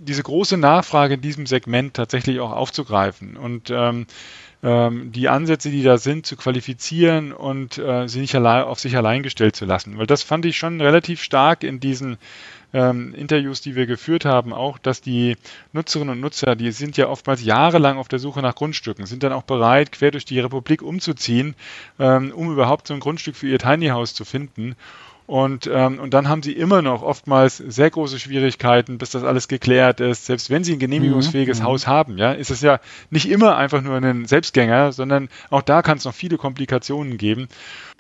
diese 0.02 0.24
große 0.24 0.58
Nachfrage 0.58 1.16
in 1.16 1.22
diesem 1.22 1.46
Segment 1.46 1.94
tatsächlich 1.94 2.40
auch 2.40 2.52
aufzugreifen 2.52 3.38
und 3.38 3.70
ähm, 3.70 4.08
ähm, 4.64 5.12
die 5.12 5.28
Ansätze, 5.28 5.72
die 5.72 5.84
da 5.84 5.98
sind, 5.98 6.26
zu 6.26 6.36
qualifizieren 6.36 7.34
und 7.34 7.78
äh, 7.78 8.08
sie 8.08 8.20
nicht 8.20 8.36
allein, 8.36 8.64
auf 8.64 8.80
sich 8.80 8.96
allein 8.96 9.24
gestellt 9.24 9.56
zu 9.56 9.66
lassen. 9.66 9.98
Weil 9.98 10.08
das 10.08 10.24
fand 10.24 10.46
ich 10.46 10.58
schon 10.58 10.82
relativ 10.82 11.22
stark 11.24 11.64
in 11.64 11.80
diesen 11.80 12.18
ähm, 12.74 13.14
Interviews, 13.16 13.62
die 13.62 13.76
wir 13.76 13.86
geführt 13.86 14.24
haben, 14.24 14.54
auch, 14.54 14.78
dass 14.78 15.02
die 15.02 15.36
Nutzerinnen 15.74 16.14
und 16.14 16.22
Nutzer, 16.22 16.56
die 16.56 16.72
sind 16.72 16.96
ja 16.96 17.08
oftmals 17.08 17.44
jahrelang 17.44 17.98
auf 17.98 18.08
der 18.08 18.20
Suche 18.20 18.42
nach 18.42 18.56
Grundstücken, 18.56 19.06
sind 19.06 19.24
dann 19.24 19.34
auch 19.34 19.44
bereit, 19.44 19.92
quer 19.92 20.12
durch 20.12 20.26
die 20.26 20.40
Republik 20.40 20.82
umzuziehen, 20.82 21.56
ähm, 22.00 22.32
um 22.32 22.52
überhaupt 22.52 22.88
so 22.88 22.94
ein 22.94 23.00
Grundstück 23.00 23.36
für 23.36 23.48
ihr 23.48 23.60
Tiny 23.60 23.88
House 23.88 24.14
zu 24.14 24.26
finden. 24.26 24.76
Und, 25.32 25.66
ähm, 25.74 25.98
und 26.02 26.14
dann 26.14 26.28
haben 26.28 26.44
sie 26.44 26.52
immer 26.52 26.82
noch 26.82 27.04
oftmals 27.04 27.56
sehr 27.56 27.90
große 27.90 28.20
Schwierigkeiten, 28.20 28.98
bis 28.98 29.12
das 29.12 29.24
alles 29.24 29.48
geklärt 29.48 30.02
ist. 30.02 30.26
Selbst 30.26 30.50
wenn 30.50 30.66
sie 30.66 30.74
ein 30.74 30.80
genehmigungsfähiges 30.80 31.62
mhm. 31.62 31.64
Haus 31.64 31.88
haben, 31.88 32.18
ja, 32.18 32.34
ist 32.34 32.50
es 32.50 32.60
ja 32.60 32.82
nicht 33.12 33.30
immer 33.30 33.56
einfach 33.56 33.82
nur 33.82 33.96
ein 33.96 34.26
Selbstgänger, 34.26 34.92
sondern 34.92 35.30
auch 35.50 35.62
da 35.62 35.84
kann 35.84 35.98
es 35.98 36.04
noch 36.04 36.14
viele 36.14 36.36
Komplikationen 36.36 37.18
geben. 37.18 37.48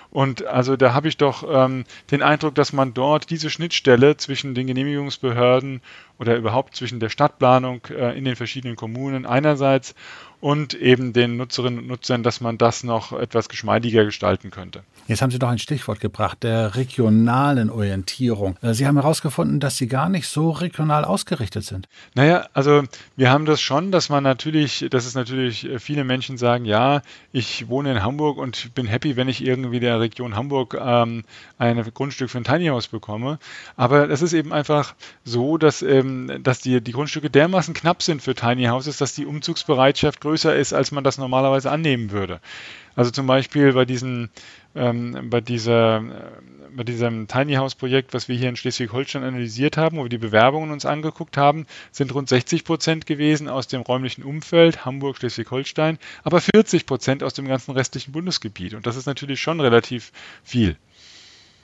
Und 0.09 0.45
also 0.45 0.75
da 0.75 0.93
habe 0.93 1.07
ich 1.07 1.15
doch 1.15 1.45
ähm, 1.49 1.85
den 2.11 2.21
Eindruck, 2.21 2.53
dass 2.53 2.73
man 2.73 2.93
dort 2.93 3.29
diese 3.29 3.49
Schnittstelle 3.49 4.17
zwischen 4.17 4.53
den 4.53 4.67
Genehmigungsbehörden 4.67 5.79
oder 6.19 6.35
überhaupt 6.35 6.75
zwischen 6.75 6.99
der 6.99 7.07
Stadtplanung 7.07 7.79
äh, 7.91 8.17
in 8.17 8.25
den 8.25 8.35
verschiedenen 8.35 8.75
Kommunen 8.75 9.25
einerseits 9.25 9.95
und 10.41 10.73
eben 10.73 11.13
den 11.13 11.37
Nutzerinnen 11.37 11.79
und 11.79 11.87
Nutzern, 11.87 12.23
dass 12.23 12.41
man 12.41 12.57
das 12.57 12.83
noch 12.83 13.13
etwas 13.13 13.47
geschmeidiger 13.47 14.03
gestalten 14.03 14.49
könnte. 14.49 14.83
Jetzt 15.07 15.21
haben 15.21 15.29
Sie 15.29 15.39
doch 15.39 15.49
ein 15.49 15.59
Stichwort 15.59 15.99
gebracht, 15.99 16.41
der 16.41 16.75
regionalen 16.75 17.69
Orientierung. 17.69 18.57
Äh, 18.61 18.73
Sie 18.73 18.87
haben 18.87 18.95
herausgefunden, 18.95 19.59
dass 19.59 19.77
Sie 19.77 19.87
gar 19.87 20.09
nicht 20.09 20.27
so 20.27 20.49
regional 20.49 21.05
ausgerichtet 21.05 21.63
sind. 21.63 21.87
Naja, 22.15 22.47
also 22.53 22.83
wir 23.15 23.29
haben 23.29 23.45
das 23.45 23.61
schon, 23.61 23.91
dass 23.91 24.09
man 24.09 24.23
natürlich, 24.23 24.87
dass 24.89 25.05
es 25.05 25.13
natürlich 25.13 25.69
äh, 25.69 25.79
viele 25.79 26.03
Menschen 26.03 26.37
sagen, 26.37 26.65
ja, 26.65 27.01
ich 27.31 27.69
wohne 27.69 27.91
in 27.91 28.03
Hamburg 28.03 28.37
und 28.37 28.73
bin 28.73 28.87
happy, 28.87 29.15
wenn 29.15 29.29
ich 29.29 29.45
irgendwie 29.45 29.79
der 29.79 29.99
Region 29.99 30.35
Hamburg 30.35 30.75
ähm, 30.79 31.23
ein 31.59 31.83
Grundstück 31.93 32.31
für 32.31 32.39
ein 32.39 32.43
Tiny 32.43 32.67
House 32.67 32.87
bekomme. 32.87 33.37
Aber 33.75 34.09
es 34.09 34.23
ist 34.23 34.33
eben 34.33 34.53
einfach 34.53 34.95
so, 35.23 35.59
dass, 35.59 35.83
ähm, 35.83 36.39
dass 36.41 36.61
die, 36.61 36.81
die 36.81 36.93
Grundstücke 36.93 37.29
dermaßen 37.29 37.75
knapp 37.75 38.01
sind 38.01 38.23
für 38.23 38.33
Tiny 38.33 38.65
Houses, 38.65 38.97
dass 38.97 39.13
die 39.13 39.27
Umzugsbereitschaft 39.27 40.19
größer 40.19 40.30
größer 40.31 40.55
ist, 40.55 40.71
als 40.71 40.91
man 40.91 41.03
das 41.03 41.17
normalerweise 41.17 41.69
annehmen 41.69 42.11
würde. 42.11 42.39
Also 42.95 43.11
zum 43.11 43.27
Beispiel 43.27 43.73
bei 43.73 43.83
diesen, 43.83 44.29
ähm, 44.75 45.29
bei 45.29 45.41
dieser, 45.41 45.97
äh, 45.97 46.01
bei 46.73 46.83
diesem 46.85 47.27
Tiny 47.27 47.55
House 47.55 47.75
Projekt, 47.75 48.13
was 48.13 48.29
wir 48.29 48.37
hier 48.37 48.47
in 48.47 48.55
Schleswig-Holstein 48.55 49.23
analysiert 49.23 49.75
haben, 49.75 49.97
wo 49.97 50.03
wir 50.03 50.09
die 50.09 50.17
Bewerbungen 50.17 50.71
uns 50.71 50.85
angeguckt 50.85 51.35
haben, 51.35 51.65
sind 51.91 52.13
rund 52.13 52.29
60 52.29 52.63
Prozent 52.63 53.05
gewesen 53.05 53.49
aus 53.49 53.67
dem 53.67 53.81
räumlichen 53.81 54.23
Umfeld 54.23 54.85
Hamburg, 54.85 55.17
Schleswig-Holstein, 55.17 55.99
aber 56.23 56.39
40 56.39 56.85
Prozent 56.85 57.23
aus 57.23 57.33
dem 57.33 57.45
ganzen 57.45 57.71
restlichen 57.71 58.13
Bundesgebiet. 58.13 58.73
Und 58.73 58.87
das 58.87 58.95
ist 58.95 59.07
natürlich 59.07 59.41
schon 59.41 59.59
relativ 59.59 60.13
viel. 60.45 60.77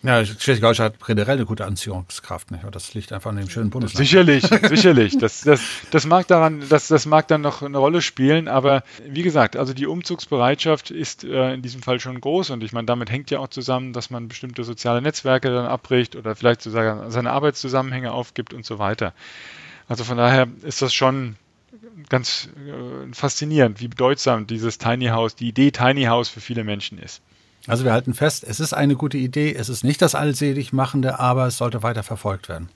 Ja, 0.04 0.24
Schleswig-Holstein 0.24 0.86
hat 0.86 1.06
generell 1.06 1.38
eine 1.38 1.46
gute 1.46 1.66
Anziehungskraft, 1.66 2.52
nicht? 2.52 2.64
Und 2.64 2.76
das 2.76 2.94
liegt 2.94 3.12
einfach 3.12 3.32
an 3.32 3.38
dem 3.38 3.50
schönen 3.50 3.72
Bundesland. 3.72 3.98
Sicherlich, 3.98 4.44
sicherlich. 4.70 5.18
Das, 5.18 5.42
das, 5.42 5.62
das 5.92 6.06
mag 6.06 6.28
daran, 6.28 6.64
das, 6.70 6.88
das 6.88 7.06
mag 7.08 7.28
dann 7.28 7.42
noch 7.42 7.64
eine 7.64 7.78
Rolle 7.78 8.02
spielen, 8.02 8.48
aber 8.48 8.84
wie 9.08 9.24
gesagt, 9.24 9.58
also 9.58 9.74
die 9.74 9.88
Umzugsbereitschaft 9.88 10.92
ist 10.92 11.24
äh, 11.24 11.54
in 11.54 11.62
diesem 11.64 11.82
Fall 11.82 12.00
schon 12.00 12.22
groß 12.22 12.52
und 12.52 12.64
ich 12.64 12.74
meine, 12.74 12.86
damit 12.86 13.10
hängt 13.10 13.32
ja 13.32 13.40
auch 13.40 13.48
zusammen, 13.48 13.92
dass 13.92 14.10
man 14.10 14.28
bestimmte 14.28 14.64
soziale 14.64 15.02
Netzwerke 15.02 15.50
dann 15.50 15.66
abbricht 15.66 16.16
oder 16.16 16.36
vielleicht 16.36 16.62
sogar 16.62 17.10
seine 17.10 17.32
Arbeitszusammenhänge 17.32 18.12
aufgibt 18.12 18.54
und 18.54 18.66
so 18.66 18.78
weiter. 18.78 19.14
Also 19.88 20.04
von 20.04 20.18
daher 20.18 20.48
ist 20.64 20.82
das 20.82 20.94
schon 20.94 21.38
ganz 22.10 22.50
äh, 22.68 23.14
faszinierend, 23.14 23.82
wie 23.82 23.88
bedeutsam 23.88 24.48
dieses 24.48 24.78
Tiny 24.78 25.08
House, 25.08 25.36
die 25.36 25.48
Idee 25.48 25.72
Tiny 25.72 26.04
House 26.04 26.30
für 26.30 26.42
viele 26.42 26.64
Menschen 26.64 27.00
ist. 27.00 27.22
Also 27.68 27.84
wir 27.84 27.92
halten 27.92 28.14
fest, 28.14 28.46
es 28.48 28.60
ist 28.60 28.74
eine 28.74 28.96
gute 28.96 29.18
Idee, 29.18 29.54
es 29.54 29.70
ist 29.70 29.84
nicht 29.84 30.02
das 30.02 30.16
allselig 30.16 30.74
machende, 30.74 31.20
aber 31.20 31.48
es 31.48 31.58
sollte 31.58 31.84
weiter 31.84 32.02
verfolgt 32.02 32.50
werden. 32.50 32.70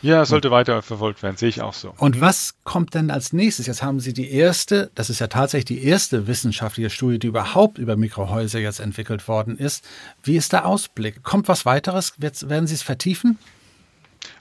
Ja, 0.00 0.22
es 0.22 0.28
sollte 0.28 0.52
weiter 0.52 0.80
verfolgt 0.82 1.24
werden, 1.24 1.36
sehe 1.36 1.48
ich 1.48 1.60
auch 1.60 1.74
so. 1.74 1.92
Und 1.98 2.20
was 2.20 2.54
kommt 2.62 2.94
denn 2.94 3.10
als 3.10 3.32
nächstes? 3.32 3.66
Jetzt 3.66 3.82
haben 3.82 3.98
Sie 3.98 4.12
die 4.12 4.30
erste, 4.30 4.90
das 4.94 5.10
ist 5.10 5.18
ja 5.18 5.26
tatsächlich 5.26 5.64
die 5.64 5.84
erste 5.84 6.28
wissenschaftliche 6.28 6.90
Studie, 6.90 7.18
die 7.18 7.26
überhaupt 7.26 7.78
über 7.78 7.96
Mikrohäuser 7.96 8.60
jetzt 8.60 8.78
entwickelt 8.78 9.26
worden 9.26 9.58
ist. 9.58 9.84
Wie 10.22 10.36
ist 10.36 10.52
der 10.52 10.66
Ausblick? 10.66 11.24
Kommt 11.24 11.48
was 11.48 11.66
weiteres? 11.66 12.12
Werden 12.18 12.68
Sie 12.68 12.74
es 12.74 12.82
vertiefen? 12.82 13.38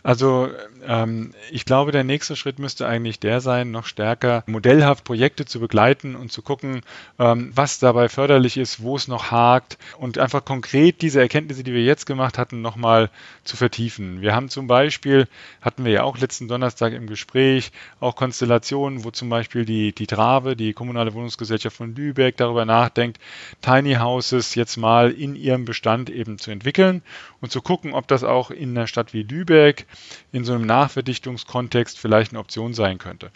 Also 0.08 0.50
ähm, 0.88 1.34
ich 1.52 1.66
glaube, 1.66 1.92
der 1.92 2.06
nächste 2.06 2.38
Schritt 2.38 2.60
müsste 2.60 2.88
eigentlich 2.88 3.20
der 3.20 3.42
sein, 3.42 3.72
noch 3.72 3.86
stärker 3.86 4.46
modellhaft 4.48 5.04
Projekte 5.04 5.44
zu 5.44 5.60
begleiten 5.60 6.16
und 6.16 6.32
zu 6.32 6.42
gucken, 6.42 6.80
ähm, 7.20 7.52
was 7.54 7.80
dabei 7.80 8.08
förderlich 8.08 8.56
ist, 8.56 8.82
wo 8.82 8.96
es 8.96 9.10
noch 9.10 9.32
hakt 9.32 9.78
und 9.98 10.18
einfach 10.18 10.46
konkret 10.46 11.02
diese 11.02 11.20
Erkenntnisse, 11.20 11.66
die 11.66 11.74
wir 11.74 11.84
jetzt 11.84 12.06
gemacht 12.06 12.38
hatten, 12.38 12.62
nochmal 12.62 13.10
zu 13.44 13.58
vertiefen. 13.58 14.22
Wir 14.22 14.34
haben 14.34 14.48
zum 14.48 14.68
Beispiel, 14.68 15.28
hatten 15.62 15.84
wir 15.84 15.92
ja 15.92 16.04
auch 16.04 16.18
letzten 16.18 16.48
Donnerstag 16.48 16.94
im 16.94 17.08
Gespräch, 17.08 17.74
auch 18.00 18.16
Konstellationen, 18.16 19.04
wo 19.04 19.12
zum 19.12 19.28
Beispiel 19.28 19.66
die, 19.66 19.92
die 19.92 20.08
Trave, 20.08 20.56
die 20.56 20.72
kommunale 20.72 21.16
Wohnungsgesellschaft 21.16 21.76
von 21.76 21.94
Lübeck, 21.96 22.38
darüber 22.38 22.64
nachdenkt, 22.64 23.20
Tiny 23.62 23.96
Houses 23.96 24.56
jetzt 24.56 24.78
mal 24.78 25.12
in 25.12 25.36
ihrem 25.36 25.66
Bestand 25.66 26.10
eben 26.10 26.38
zu 26.38 26.50
entwickeln 26.50 27.02
und 27.42 27.52
zu 27.52 27.62
gucken, 27.62 27.92
ob 27.92 28.08
das 28.08 28.24
auch 28.24 28.52
in 28.52 28.70
einer 28.70 28.88
Stadt 28.88 29.14
wie 29.14 29.24
Lübeck 29.24 29.86
in 30.32 30.44
so 30.44 30.54
einem 30.54 30.66
Nachverdichtungskontext 30.66 32.00
vielleicht 32.00 32.32
eine 32.32 32.40
Option 32.40 32.74
sein 32.74 32.98
könnte. 32.98 33.32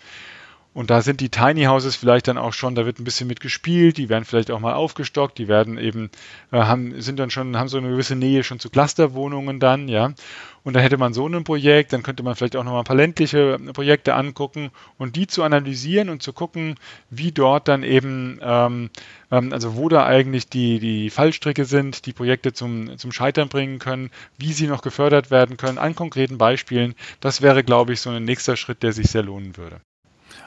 Und 0.73 0.89
da 0.89 1.01
sind 1.01 1.19
die 1.19 1.27
Tiny 1.27 1.65
Houses 1.65 1.97
vielleicht 1.97 2.29
dann 2.29 2.37
auch 2.37 2.53
schon, 2.53 2.75
da 2.75 2.85
wird 2.85 2.97
ein 2.97 3.03
bisschen 3.03 3.27
mit 3.27 3.41
gespielt, 3.41 3.97
die 3.97 4.07
werden 4.07 4.23
vielleicht 4.23 4.51
auch 4.51 4.61
mal 4.61 4.73
aufgestockt, 4.73 5.37
die 5.37 5.49
werden 5.49 5.77
eben, 5.77 6.09
äh, 6.53 6.59
haben, 6.59 7.01
sind 7.01 7.19
dann 7.19 7.29
schon, 7.29 7.57
haben 7.57 7.67
so 7.67 7.77
eine 7.77 7.89
gewisse 7.89 8.15
Nähe 8.15 8.43
schon 8.45 8.59
zu 8.59 8.69
Clusterwohnungen 8.69 9.59
dann, 9.59 9.89
ja. 9.89 10.13
Und 10.63 10.73
da 10.73 10.79
hätte 10.79 10.97
man 10.97 11.13
so 11.13 11.27
ein 11.27 11.43
Projekt, 11.43 11.91
dann 11.91 12.03
könnte 12.03 12.23
man 12.23 12.35
vielleicht 12.35 12.55
auch 12.55 12.63
noch 12.63 12.71
mal 12.71 12.79
ein 12.79 12.85
paar 12.85 12.95
ländliche 12.95 13.59
Projekte 13.73 14.13
angucken 14.13 14.71
und 14.97 15.17
die 15.17 15.27
zu 15.27 15.43
analysieren 15.43 16.09
und 16.09 16.23
zu 16.23 16.31
gucken, 16.31 16.75
wie 17.09 17.33
dort 17.33 17.67
dann 17.67 17.83
eben, 17.83 18.39
ähm, 18.41 18.91
ähm, 19.29 19.51
also 19.51 19.75
wo 19.75 19.89
da 19.89 20.05
eigentlich 20.05 20.47
die, 20.47 20.79
die 20.79 21.09
Fallstricke 21.09 21.65
sind, 21.65 22.05
die 22.05 22.13
Projekte 22.13 22.53
zum, 22.53 22.97
zum 22.97 23.11
Scheitern 23.11 23.49
bringen 23.49 23.79
können, 23.79 24.09
wie 24.37 24.53
sie 24.53 24.67
noch 24.67 24.83
gefördert 24.83 25.31
werden 25.31 25.57
können, 25.57 25.77
an 25.79 25.95
konkreten 25.95 26.37
Beispielen. 26.37 26.95
Das 27.19 27.41
wäre, 27.41 27.63
glaube 27.63 27.91
ich, 27.91 27.99
so 27.99 28.09
ein 28.09 28.23
nächster 28.23 28.55
Schritt, 28.55 28.83
der 28.83 28.93
sich 28.93 29.07
sehr 29.07 29.23
lohnen 29.23 29.57
würde. 29.57 29.81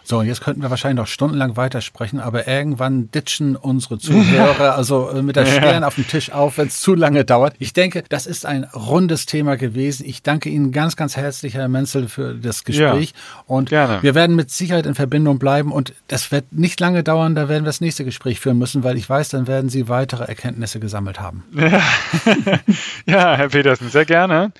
So, 0.06 0.20
jetzt 0.20 0.42
könnten 0.42 0.60
wir 0.60 0.68
wahrscheinlich 0.68 0.98
noch 0.98 1.06
stundenlang 1.06 1.56
weitersprechen, 1.56 2.20
aber 2.20 2.46
irgendwann 2.46 3.10
ditchen 3.10 3.56
unsere 3.56 3.98
Zuhörer 3.98 4.74
also 4.76 5.08
äh, 5.08 5.22
mit 5.22 5.34
der 5.36 5.46
Stirn 5.46 5.82
auf 5.82 5.94
dem 5.94 6.06
Tisch 6.06 6.30
auf, 6.30 6.58
wenn 6.58 6.68
es 6.68 6.82
zu 6.82 6.94
lange 6.94 7.24
dauert. 7.24 7.54
Ich 7.58 7.72
denke, 7.72 8.04
das 8.10 8.26
ist 8.26 8.44
ein 8.44 8.64
rundes 8.64 9.24
Thema 9.24 9.56
gewesen. 9.56 10.04
Ich 10.06 10.22
danke 10.22 10.50
Ihnen 10.50 10.72
ganz, 10.72 10.96
ganz 10.96 11.16
herzlich, 11.16 11.54
Herr 11.54 11.68
Menzel, 11.68 12.08
für 12.08 12.34
das 12.34 12.64
Gespräch. 12.64 13.10
Ja, 13.10 13.42
und 13.46 13.70
gerne. 13.70 14.02
wir 14.02 14.14
werden 14.14 14.36
mit 14.36 14.50
Sicherheit 14.50 14.84
in 14.84 14.94
Verbindung 14.94 15.38
bleiben 15.38 15.72
und 15.72 15.94
das 16.08 16.30
wird 16.30 16.52
nicht 16.52 16.78
lange 16.80 17.02
dauern, 17.02 17.34
da 17.34 17.48
werden 17.48 17.64
wir 17.64 17.68
das 17.68 17.80
nächste 17.80 18.04
Gespräch 18.04 18.40
führen 18.40 18.58
müssen, 18.58 18.84
weil 18.84 18.98
ich 18.98 19.08
weiß, 19.08 19.30
dann 19.30 19.46
werden 19.46 19.70
Sie 19.70 19.88
weitere 19.88 20.24
Erkenntnisse 20.24 20.80
gesammelt 20.80 21.20
haben. 21.20 21.44
Ja, 21.54 21.80
ja 23.06 23.36
Herr 23.36 23.48
Petersen, 23.48 23.88
sehr 23.88 24.04
gerne. 24.04 24.52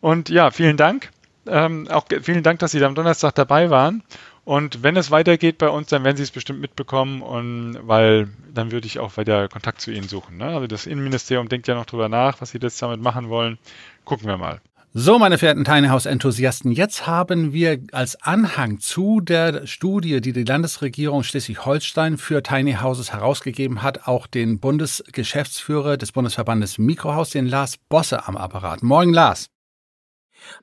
Und 0.00 0.28
ja, 0.28 0.50
vielen 0.50 0.76
Dank. 0.76 1.10
Ähm, 1.46 1.88
auch 1.88 2.04
vielen 2.22 2.42
Dank, 2.42 2.58
dass 2.58 2.72
Sie 2.72 2.84
am 2.84 2.94
Donnerstag 2.94 3.34
dabei 3.34 3.70
waren. 3.70 4.02
Und 4.48 4.82
wenn 4.82 4.96
es 4.96 5.10
weitergeht 5.10 5.58
bei 5.58 5.68
uns, 5.68 5.88
dann 5.88 6.04
werden 6.04 6.16
Sie 6.16 6.22
es 6.22 6.30
bestimmt 6.30 6.62
mitbekommen 6.62 7.20
und 7.20 7.76
weil 7.82 8.30
dann 8.54 8.72
würde 8.72 8.86
ich 8.86 8.98
auch 8.98 9.18
weiter 9.18 9.46
Kontakt 9.46 9.82
zu 9.82 9.90
Ihnen 9.90 10.08
suchen. 10.08 10.38
Ne? 10.38 10.46
Also 10.46 10.66
das 10.66 10.86
Innenministerium 10.86 11.50
denkt 11.50 11.68
ja 11.68 11.74
noch 11.74 11.84
drüber 11.84 12.08
nach, 12.08 12.40
was 12.40 12.52
Sie 12.52 12.58
jetzt 12.58 12.80
damit 12.80 12.98
machen 13.02 13.28
wollen. 13.28 13.58
Gucken 14.06 14.26
wir 14.26 14.38
mal. 14.38 14.62
So, 14.94 15.18
meine 15.18 15.36
verehrten 15.36 15.66
Tiny 15.66 15.88
House 15.88 16.06
Enthusiasten, 16.06 16.72
jetzt 16.72 17.06
haben 17.06 17.52
wir 17.52 17.78
als 17.92 18.22
Anhang 18.22 18.80
zu 18.80 19.20
der 19.20 19.66
Studie, 19.66 20.22
die 20.22 20.32
die 20.32 20.44
Landesregierung 20.44 21.24
Schleswig-Holstein 21.24 22.16
für 22.16 22.42
Tiny 22.42 22.76
Houses 22.80 23.12
herausgegeben 23.12 23.82
hat, 23.82 24.08
auch 24.08 24.26
den 24.26 24.60
Bundesgeschäftsführer 24.60 25.98
des 25.98 26.12
Bundesverbandes 26.12 26.78
Mikrohaus, 26.78 27.28
den 27.28 27.44
Lars 27.44 27.76
Bosse 27.76 28.26
am 28.26 28.38
Apparat. 28.38 28.82
Moin, 28.82 29.12
Lars. 29.12 29.50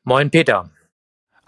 Moin, 0.04 0.32
Peter. 0.32 0.72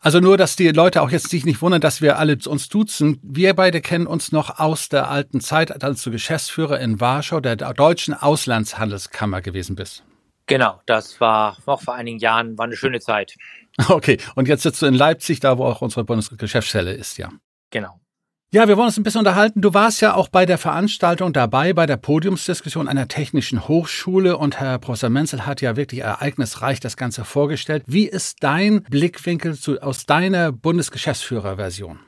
Also 0.07 0.21
nur, 0.21 0.37
dass 0.37 0.55
die 0.55 0.69
Leute 0.69 1.01
auch 1.01 1.09
jetzt 1.11 1.29
sich 1.29 1.43
nicht 1.43 1.61
wundern, 1.61 1.81
dass 1.81 2.01
wir 2.01 2.17
alle 2.17 2.37
uns 2.47 2.69
duzen. 2.69 3.19
Wir 3.23 3.53
beide 3.53 3.81
kennen 3.81 4.07
uns 4.07 4.31
noch 4.31 4.57
aus 4.57 4.87
der 4.87 5.09
alten 5.09 5.41
Zeit, 5.41 5.83
als 5.83 6.01
du 6.01 6.11
Geschäftsführer 6.11 6.79
in 6.79 7.01
Warschau 7.01 7.41
der 7.41 7.57
Deutschen 7.57 8.13
Auslandshandelskammer 8.13 9.41
gewesen 9.41 9.75
bist. 9.75 10.05
Genau, 10.45 10.79
das 10.85 11.19
war 11.19 11.57
auch 11.65 11.81
vor 11.81 11.95
einigen 11.95 12.19
Jahren, 12.19 12.57
war 12.57 12.67
eine 12.67 12.77
schöne 12.77 13.01
Zeit. 13.01 13.35
Okay, 13.89 14.17
und 14.35 14.47
jetzt 14.47 14.63
sitzt 14.63 14.81
du 14.81 14.85
in 14.85 14.93
Leipzig, 14.93 15.41
da 15.41 15.57
wo 15.57 15.65
auch 15.65 15.81
unsere 15.81 16.05
Bundesgeschäftsstelle 16.05 16.93
ist, 16.93 17.17
ja. 17.17 17.29
Genau. 17.69 17.99
Ja, 18.49 18.65
wir 18.69 18.77
wollen 18.77 18.87
uns 18.87 18.97
ein 18.97 19.03
bisschen 19.03 19.19
unterhalten. 19.19 19.59
Du 19.59 19.73
warst 19.73 19.99
ja 19.99 20.15
auch 20.15 20.29
bei 20.29 20.45
der 20.45 20.57
Veranstaltung 20.57 21.33
dabei, 21.33 21.73
bei 21.73 21.85
der 21.85 21.97
Podiumsdiskussion 21.97 22.87
einer 22.87 23.09
technischen 23.09 23.67
Hochschule 23.67 24.37
und 24.37 24.57
Herr 24.61 24.79
Professor 24.79 25.09
Menzel 25.09 25.45
hat 25.45 25.59
ja 25.59 25.75
wirklich 25.75 25.99
ereignisreich 25.99 26.79
das 26.79 26.95
Ganze 26.95 27.25
vorgestellt. 27.25 27.83
Wie 27.87 28.07
ist 28.07 28.37
dein 28.43 28.83
Blickwinkel 28.83 29.59
zu, 29.59 29.81
aus 29.81 30.05
deiner 30.05 30.53
Bundesgeschäftsführerversion? 30.53 31.99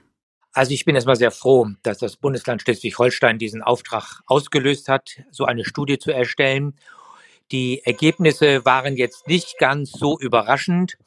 Also 0.53 0.71
ich 0.71 0.85
bin 0.85 0.95
erstmal 0.95 1.17
sehr 1.17 1.31
froh, 1.31 1.67
dass 1.83 1.97
das 1.97 2.15
Bundesland 2.15 2.61
Schleswig-Holstein 2.61 3.37
diesen 3.37 3.61
Auftrag 3.61 4.21
ausgelöst 4.25 4.87
hat, 4.87 5.09
so 5.31 5.43
eine 5.43 5.65
Studie 5.65 5.99
zu 5.99 6.13
erstellen. 6.13 6.73
Die 7.51 7.81
Ergebnisse 7.83 8.63
waren 8.63 8.95
jetzt 8.95 9.27
nicht 9.27 9.57
ganz 9.59 9.91
so 9.91 10.17
überraschend. 10.17 10.97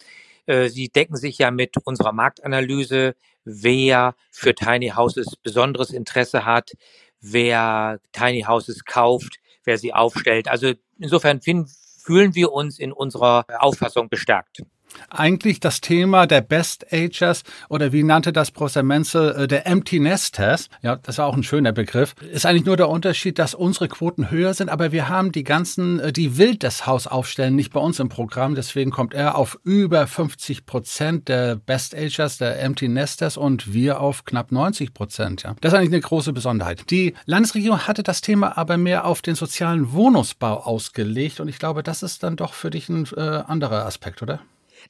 Äh, 0.45 0.69
sie 0.69 0.91
decken 0.91 1.17
sich 1.17 1.39
ja 1.39 1.51
mit 1.51 1.79
unserer 1.85 2.13
Marktanalyse, 2.13 3.15
wer 3.45 4.15
für 4.31 4.55
Tiny 4.55 4.91
Houses 4.91 5.37
besonderes 5.43 5.91
Interesse 5.91 6.45
hat, 6.45 6.73
wer 7.21 8.01
Tiny 8.13 8.43
Houses 8.43 8.85
kauft, 8.85 9.39
wer 9.65 9.79
sie 9.79 9.95
aufstellt. 9.95 10.49
Also 10.49 10.73
insofern 10.99 11.41
finden, 11.41 11.71
fühlen 12.03 12.35
wir 12.35 12.53
uns 12.53 12.79
in 12.79 12.93
unserer 12.93 13.45
Auffassung 13.61 14.09
bestärkt 14.09 14.63
eigentlich 15.11 15.61
das 15.61 15.81
Thema 15.81 16.27
der 16.27 16.41
Best 16.41 16.93
Agers 16.93 17.43
oder 17.69 17.93
wie 17.93 18.03
nannte 18.03 18.33
das 18.33 18.51
Professor 18.51 18.83
Menzel, 18.83 19.33
äh, 19.33 19.49
der 19.49 19.67
Empty 19.67 20.01
Nesters, 20.01 20.69
ja, 20.83 20.97
das 20.97 21.19
war 21.19 21.27
auch 21.27 21.37
ein 21.37 21.43
schöner 21.43 21.73
Begriff, 21.73 22.15
ist 22.33 22.47
eigentlich 22.47 22.65
nur 22.65 22.77
der 22.77 22.89
Unterschied, 22.89 23.39
dass 23.39 23.55
unsere 23.55 23.89
Quoten 23.89 24.31
höher 24.31 24.55
sind, 24.55 24.69
aber 24.69 24.93
wir 24.93 25.09
haben 25.09 25.33
die 25.33 25.45
ganzen, 25.45 26.01
äh, 26.01 26.13
die 26.13 26.39
wild 26.39 26.63
das 26.63 26.87
Haus 26.87 27.07
aufstellen, 27.07 27.57
nicht 27.57 27.73
bei 27.73 27.81
uns 27.81 28.01
im 28.01 28.09
Programm, 28.09 28.55
deswegen 28.55 28.91
kommt 28.91 29.15
er 29.15 29.37
auf 29.37 29.59
über 29.65 30.07
50 30.07 30.67
Prozent 30.67 31.29
der 31.29 31.57
Best 31.57 31.95
Agers, 31.95 32.39
der 32.39 32.61
Empty 32.63 32.89
Nesters 32.89 33.37
und 33.37 33.73
wir 33.73 34.01
auf 34.01 34.25
knapp 34.25 34.53
90 34.53 34.95
Prozent, 34.95 35.43
ja. 35.43 35.55
Das 35.61 35.73
ist 35.73 35.79
eigentlich 35.79 35.93
eine 35.93 36.01
große 36.01 36.33
Besonderheit. 36.33 36.91
Die 36.91 37.15
Landesregierung 37.27 37.87
hatte 37.87 38.03
das 38.03 38.21
Thema 38.21 38.57
aber 38.59 38.77
mehr 38.77 39.07
auf 39.07 39.23
den 39.23 39.35
sozialen 39.35 39.93
Wohnungsbau 39.93 40.65
ausgelegt 40.65 41.41
und 41.41 41.49
ich 41.49 41.59
glaube, 41.59 41.83
das 41.83 42.03
ist 42.03 42.23
dann 42.23 42.37
doch 42.37 42.55
für 42.55 42.71
dich 42.71 42.89
ein 42.89 43.07
äh, 43.17 43.21
anderer 43.21 43.87
Aspekt, 43.87 44.23
oder? 44.23 44.41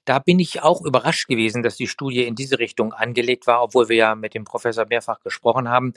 Da 0.04 0.18
bin 0.18 0.38
ich 0.38 0.62
auch 0.62 0.82
überrascht 0.82 1.28
gewesen, 1.28 1.62
dass 1.62 1.76
die 1.76 1.86
Studie 1.86 2.24
in 2.24 2.34
diese 2.34 2.58
Richtung 2.58 2.92
angelegt 2.92 3.46
war, 3.46 3.62
obwohl 3.62 3.88
wir 3.88 3.96
ja 3.96 4.14
mit 4.14 4.34
dem 4.34 4.44
Professor 4.44 4.86
mehrfach 4.86 5.20
gesprochen 5.20 5.68
haben. 5.68 5.94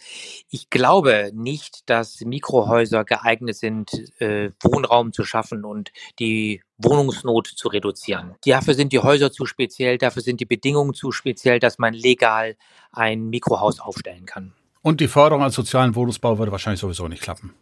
Ich 0.49 0.69
glaube 0.69 1.31
nicht, 1.33 1.89
dass 1.89 2.21
Mikrohäuser 2.21 3.03
geeignet 3.05 3.55
sind, 3.55 3.91
äh, 4.19 4.51
Wohnraum 4.61 5.13
zu 5.13 5.23
schaffen 5.23 5.65
und 5.65 5.91
die 6.19 6.61
Wohnungsnot 6.77 7.47
zu 7.47 7.67
reduzieren. 7.69 8.35
Dafür 8.45 8.73
sind 8.73 8.91
die 8.91 8.99
Häuser 8.99 9.31
zu 9.31 9.45
speziell, 9.45 9.97
dafür 9.97 10.21
sind 10.21 10.39
die 10.39 10.45
Bedingungen 10.45 10.93
zu 10.93 11.11
speziell, 11.11 11.59
dass 11.59 11.77
man 11.77 11.93
legal 11.93 12.55
ein 12.91 13.29
Mikrohaus 13.29 13.79
aufstellen 13.79 14.25
kann. 14.25 14.53
Und 14.81 15.01
die 15.01 15.07
Förderung 15.07 15.43
als 15.43 15.55
sozialen 15.55 15.95
Wohnungsbau 15.95 16.37
würde 16.37 16.51
wahrscheinlich 16.51 16.79
sowieso 16.79 17.07
nicht 17.07 17.23
klappen. 17.23 17.53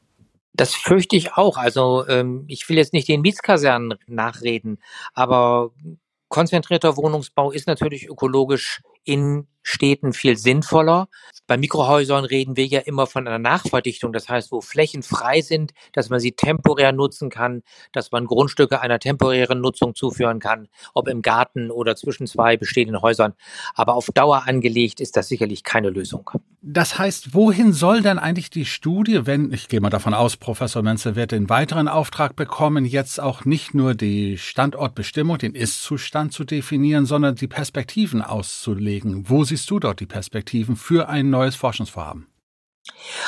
Das 0.53 0.75
fürchte 0.75 1.15
ich 1.15 1.33
auch. 1.33 1.57
Also 1.57 2.07
ähm, 2.07 2.45
ich 2.47 2.67
will 2.69 2.77
jetzt 2.77 2.93
nicht 2.93 3.07
den 3.07 3.21
Mietskasernen 3.21 3.95
nachreden, 4.07 4.79
aber 5.13 5.71
konzentrierter 6.33 6.97
Wohnungsbau 6.97 7.51
ist 7.51 7.67
natürlich 7.67 8.09
ökologisch 8.09 8.81
in 9.03 9.47
Städten 9.63 10.13
viel 10.13 10.37
sinnvoller. 10.37 11.07
Bei 11.47 11.57
Mikrohäusern 11.57 12.25
reden 12.25 12.55
wir 12.57 12.65
ja 12.65 12.79
immer 12.81 13.07
von 13.07 13.27
einer 13.27 13.39
Nachverdichtung, 13.39 14.13
das 14.13 14.29
heißt, 14.29 14.51
wo 14.51 14.61
Flächen 14.61 15.03
frei 15.03 15.41
sind, 15.41 15.73
dass 15.93 16.09
man 16.09 16.19
sie 16.19 16.33
temporär 16.33 16.91
nutzen 16.91 17.29
kann, 17.29 17.63
dass 17.91 18.11
man 18.11 18.25
Grundstücke 18.25 18.81
einer 18.81 18.99
temporären 18.99 19.59
Nutzung 19.59 19.95
zuführen 19.95 20.39
kann, 20.39 20.67
ob 20.93 21.07
im 21.07 21.21
Garten 21.21 21.71
oder 21.71 21.95
zwischen 21.95 22.27
zwei 22.27 22.57
bestehenden 22.57 23.01
Häusern. 23.01 23.33
Aber 23.73 23.95
auf 23.95 24.07
Dauer 24.13 24.47
angelegt 24.47 24.99
ist 24.99 25.17
das 25.17 25.27
sicherlich 25.27 25.63
keine 25.63 25.89
Lösung. 25.89 26.29
Das 26.61 26.97
heißt, 26.97 27.33
wohin 27.33 27.73
soll 27.73 28.01
denn 28.01 28.19
eigentlich 28.19 28.49
die 28.49 28.65
Studie, 28.65 29.25
wenn, 29.25 29.51
ich 29.51 29.67
gehe 29.67 29.81
mal 29.81 29.89
davon 29.89 30.13
aus, 30.13 30.37
Professor 30.37 30.81
Menzel 30.81 31.17
wird 31.17 31.33
den 31.33 31.49
weiteren 31.49 31.89
Auftrag 31.89 32.37
bekommen, 32.37 32.85
jetzt 32.85 33.19
auch 33.19 33.43
nicht 33.43 33.73
nur 33.73 33.95
die 33.95 34.37
Standortbestimmung, 34.37 35.37
den 35.37 35.55
Ist-Zustand 35.55 36.31
zu 36.31 36.45
definieren, 36.45 37.05
sondern 37.05 37.35
die 37.35 37.47
Perspektiven 37.47 38.21
auszulegen, 38.21 39.29
wo 39.29 39.43
sie 39.43 39.52
siehst 39.53 39.69
du 39.69 39.79
dort 39.79 39.99
die 39.99 40.07
Perspektiven 40.07 40.75
für 40.75 41.09
ein 41.09 41.29
neues 41.29 41.55
Forschungsvorhaben? 41.55 42.27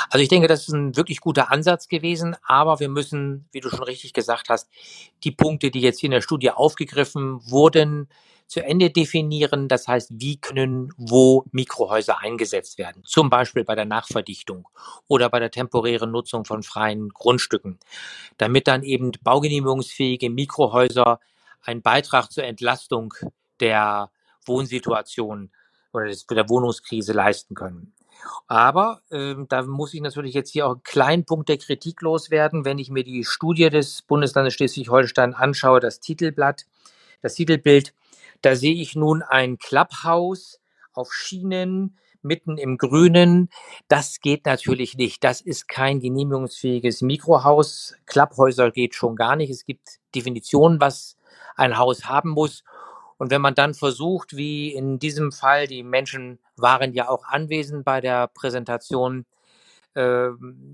Also 0.09 0.23
ich 0.23 0.27
denke, 0.27 0.47
das 0.47 0.67
ist 0.67 0.73
ein 0.73 0.97
wirklich 0.97 1.21
guter 1.21 1.51
Ansatz 1.51 1.87
gewesen, 1.87 2.35
aber 2.43 2.79
wir 2.79 2.89
müssen, 2.89 3.47
wie 3.51 3.59
du 3.59 3.69
schon 3.69 3.83
richtig 3.83 4.13
gesagt 4.13 4.49
hast, 4.49 4.67
die 5.23 5.31
Punkte, 5.31 5.69
die 5.69 5.81
jetzt 5.81 5.99
hier 5.99 6.07
in 6.07 6.13
der 6.13 6.21
Studie 6.21 6.49
aufgegriffen 6.49 7.39
wurden, 7.47 8.09
zu 8.47 8.63
Ende 8.63 8.89
definieren. 8.89 9.67
Das 9.67 9.87
heißt, 9.87 10.13
wie 10.15 10.37
können 10.37 10.91
wo 10.97 11.45
Mikrohäuser 11.51 12.19
eingesetzt 12.19 12.79
werden? 12.79 13.03
Zum 13.05 13.29
Beispiel 13.29 13.63
bei 13.63 13.75
der 13.75 13.85
Nachverdichtung 13.85 14.67
oder 15.07 15.29
bei 15.29 15.39
der 15.39 15.51
temporären 15.51 16.11
Nutzung 16.11 16.43
von 16.43 16.63
freien 16.63 17.09
Grundstücken, 17.09 17.79
damit 18.37 18.67
dann 18.67 18.81
eben 18.81 19.11
baugenehmigungsfähige 19.21 20.31
Mikrohäuser 20.31 21.19
einen 21.61 21.83
Beitrag 21.83 22.31
zur 22.31 22.45
Entlastung 22.45 23.13
der 23.59 24.09
Wohnsituation 24.45 25.51
oder 25.95 26.11
der 26.31 26.49
Wohnungskrise 26.49 27.13
leisten 27.13 27.55
können. 27.55 27.93
Aber 28.47 29.01
ähm, 29.11 29.47
da 29.49 29.63
muss 29.63 29.93
ich 29.93 30.01
natürlich 30.01 30.33
jetzt 30.33 30.51
hier 30.51 30.67
auch 30.67 30.73
einen 30.73 30.83
kleinen 30.83 31.25
Punkt 31.25 31.49
der 31.49 31.57
Kritik 31.57 32.01
loswerden. 32.01 32.65
Wenn 32.65 32.79
ich 32.79 32.89
mir 32.89 33.03
die 33.03 33.23
Studie 33.23 33.69
des 33.69 34.01
Bundeslandes 34.01 34.53
Schleswig-Holstein 34.55 35.33
anschaue, 35.33 35.79
das 35.79 35.99
Titelblatt, 35.99 36.65
das 37.21 37.35
Titelbild, 37.35 37.93
da 38.41 38.55
sehe 38.55 38.73
ich 38.73 38.95
nun 38.95 39.21
ein 39.23 39.57
Clubhouse 39.57 40.59
auf 40.93 41.13
Schienen 41.13 41.97
mitten 42.21 42.57
im 42.57 42.77
Grünen. 42.77 43.49
Das 43.87 44.19
geht 44.19 44.45
natürlich 44.45 44.97
nicht. 44.97 45.23
Das 45.23 45.41
ist 45.41 45.67
kein 45.67 45.99
genehmigungsfähiges 45.99 47.01
Mikrohaus. 47.01 47.95
Clubhäuser 48.05 48.71
geht 48.71 48.95
schon 48.95 49.15
gar 49.15 49.35
nicht. 49.35 49.51
Es 49.51 49.65
gibt 49.65 49.99
Definitionen, 50.13 50.81
was 50.81 51.17
ein 51.55 51.77
Haus 51.77 52.05
haben 52.05 52.31
muss. 52.31 52.63
Und 53.17 53.31
wenn 53.31 53.41
man 53.41 53.55
dann 53.55 53.73
versucht, 53.73 54.35
wie 54.35 54.73
in 54.73 54.99
diesem 54.99 55.31
Fall, 55.31 55.67
die 55.67 55.83
Menschen 55.83 56.39
waren 56.57 56.93
ja 56.93 57.09
auch 57.09 57.23
anwesend 57.25 57.85
bei 57.85 58.01
der 58.01 58.27
Präsentation, 58.27 59.25
äh, 59.95 60.29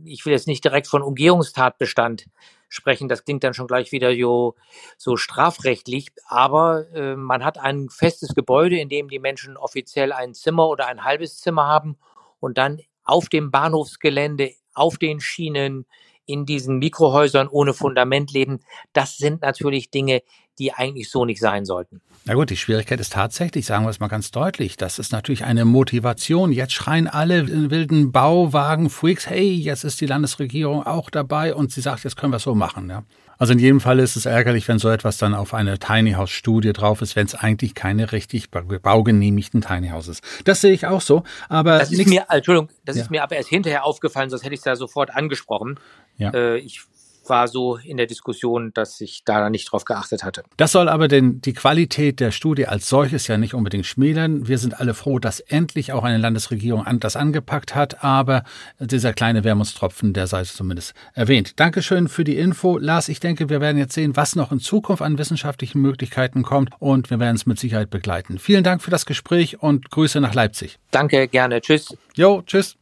ich 0.05 0.25
will 0.25 0.33
jetzt 0.33 0.47
nicht 0.47 0.63
direkt 0.63 0.87
von 0.87 1.01
Umgehungstatbestand 1.03 2.25
sprechen, 2.67 3.09
das 3.09 3.25
klingt 3.25 3.43
dann 3.43 3.53
schon 3.53 3.67
gleich 3.67 3.91
wieder 3.91 4.15
so, 4.15 4.55
so 4.97 5.17
strafrechtlich, 5.17 6.07
aber 6.25 6.87
äh, 6.93 7.15
man 7.15 7.43
hat 7.43 7.57
ein 7.59 7.89
festes 7.89 8.33
Gebäude, 8.33 8.77
in 8.79 8.89
dem 8.89 9.09
die 9.09 9.19
Menschen 9.19 9.57
offiziell 9.57 10.11
ein 10.13 10.33
Zimmer 10.33 10.67
oder 10.67 10.87
ein 10.87 11.03
halbes 11.03 11.39
Zimmer 11.39 11.67
haben 11.67 11.97
und 12.39 12.57
dann 12.57 12.79
auf 13.03 13.29
dem 13.29 13.51
Bahnhofsgelände, 13.51 14.51
auf 14.73 14.97
den 14.97 15.19
Schienen, 15.19 15.85
in 16.31 16.45
diesen 16.45 16.77
Mikrohäusern 16.79 17.47
ohne 17.47 17.73
Fundament 17.73 18.31
leben. 18.31 18.59
Das 18.93 19.17
sind 19.17 19.41
natürlich 19.41 19.91
Dinge, 19.91 20.21
die 20.59 20.73
eigentlich 20.73 21.09
so 21.09 21.25
nicht 21.25 21.39
sein 21.39 21.65
sollten. 21.65 22.01
Na 22.25 22.35
gut, 22.35 22.51
die 22.51 22.57
Schwierigkeit 22.57 22.99
ist 22.99 23.13
tatsächlich, 23.13 23.65
sagen 23.65 23.83
wir 23.83 23.89
es 23.89 23.99
mal 23.99 24.07
ganz 24.07 24.29
deutlich, 24.29 24.77
das 24.77 24.99
ist 24.99 25.11
natürlich 25.11 25.43
eine 25.43 25.65
Motivation. 25.65 26.51
Jetzt 26.51 26.73
schreien 26.73 27.07
alle 27.07 27.71
wilden 27.71 28.11
Bauwagen-Freaks, 28.11 29.27
hey, 29.27 29.51
jetzt 29.53 29.83
ist 29.83 29.99
die 30.01 30.05
Landesregierung 30.05 30.85
auch 30.85 31.09
dabei 31.09 31.55
und 31.55 31.71
sie 31.71 31.81
sagt, 31.81 32.03
jetzt 32.03 32.17
können 32.17 32.31
wir 32.31 32.37
es 32.37 32.43
so 32.43 32.53
machen. 32.53 32.89
Ja. 32.89 33.03
Also 33.39 33.53
in 33.53 33.59
jedem 33.59 33.79
Fall 33.79 33.97
ist 33.97 34.15
es 34.15 34.27
ärgerlich, 34.27 34.67
wenn 34.67 34.77
so 34.77 34.87
etwas 34.89 35.17
dann 35.17 35.33
auf 35.33 35.55
eine 35.55 35.79
Tiny 35.79 36.11
House 36.11 36.29
Studie 36.29 36.73
drauf 36.73 37.01
ist, 37.01 37.15
wenn 37.15 37.25
es 37.25 37.33
eigentlich 37.33 37.73
keine 37.73 38.11
richtig 38.11 38.51
baugenehmigten 38.51 39.61
Tiny 39.61 39.89
House 39.89 40.09
ist. 40.09 40.23
Das 40.43 40.61
sehe 40.61 40.73
ich 40.73 40.85
auch 40.85 41.01
so, 41.01 41.23
aber 41.49 41.79
das 41.79 41.91
ist 41.91 42.07
mir, 42.07 42.25
Entschuldigung, 42.29 42.69
das 42.85 42.97
ja. 42.97 43.01
ist 43.01 43.09
mir 43.09 43.23
aber 43.23 43.37
erst 43.37 43.49
hinterher 43.49 43.83
aufgefallen, 43.83 44.29
sonst 44.29 44.43
hätte 44.43 44.53
ich 44.53 44.59
es 44.59 44.65
ja 44.65 44.75
sofort 44.75 45.09
angesprochen. 45.15 45.79
Ja. 46.21 46.31
Äh, 46.33 46.57
ich 46.57 46.81
war 47.27 47.47
so 47.47 47.77
in 47.77 47.97
der 47.97 48.07
Diskussion, 48.07 48.73
dass 48.73 48.99
ich 49.01 49.23
da 49.25 49.49
nicht 49.49 49.71
drauf 49.71 49.85
geachtet 49.85 50.23
hatte. 50.23 50.43
Das 50.57 50.71
soll 50.71 50.89
aber 50.89 51.07
denn 51.07 51.41
die 51.41 51.53
Qualität 51.53 52.19
der 52.19 52.31
Studie 52.31 52.67
als 52.67 52.89
solches 52.89 53.27
ja 53.27 53.37
nicht 53.37 53.53
unbedingt 53.53 53.85
schmälern. 53.85 54.47
Wir 54.47 54.57
sind 54.57 54.79
alle 54.79 54.93
froh, 54.93 55.19
dass 55.19 55.39
endlich 55.39 55.93
auch 55.93 56.03
eine 56.03 56.17
Landesregierung 56.17 56.85
das 56.99 57.15
angepackt 57.15 57.73
hat, 57.73 58.03
aber 58.03 58.43
dieser 58.79 59.13
kleine 59.13 59.43
Wermutstropfen, 59.43 60.13
der 60.13 60.27
sei 60.27 60.43
zumindest 60.43 60.93
erwähnt. 61.13 61.59
Dankeschön 61.59 62.07
für 62.07 62.23
die 62.23 62.37
Info. 62.37 62.77
Lars, 62.77 63.07
ich 63.07 63.19
denke, 63.19 63.49
wir 63.49 63.61
werden 63.61 63.77
jetzt 63.77 63.93
sehen, 63.93 64.15
was 64.15 64.35
noch 64.35 64.51
in 64.51 64.59
Zukunft 64.59 65.01
an 65.01 65.17
wissenschaftlichen 65.17 65.81
Möglichkeiten 65.81 66.43
kommt 66.43 66.71
und 66.79 67.09
wir 67.09 67.19
werden 67.19 67.35
es 67.35 67.45
mit 67.45 67.59
Sicherheit 67.59 67.89
begleiten. 67.89 68.39
Vielen 68.39 68.63
Dank 68.63 68.81
für 68.81 68.91
das 68.91 69.05
Gespräch 69.05 69.61
und 69.61 69.89
Grüße 69.89 70.19
nach 70.19 70.33
Leipzig. 70.33 70.79
Danke, 70.91 71.27
gerne. 71.27 71.61
Tschüss. 71.61 71.95
Jo, 72.15 72.41
tschüss. 72.45 72.77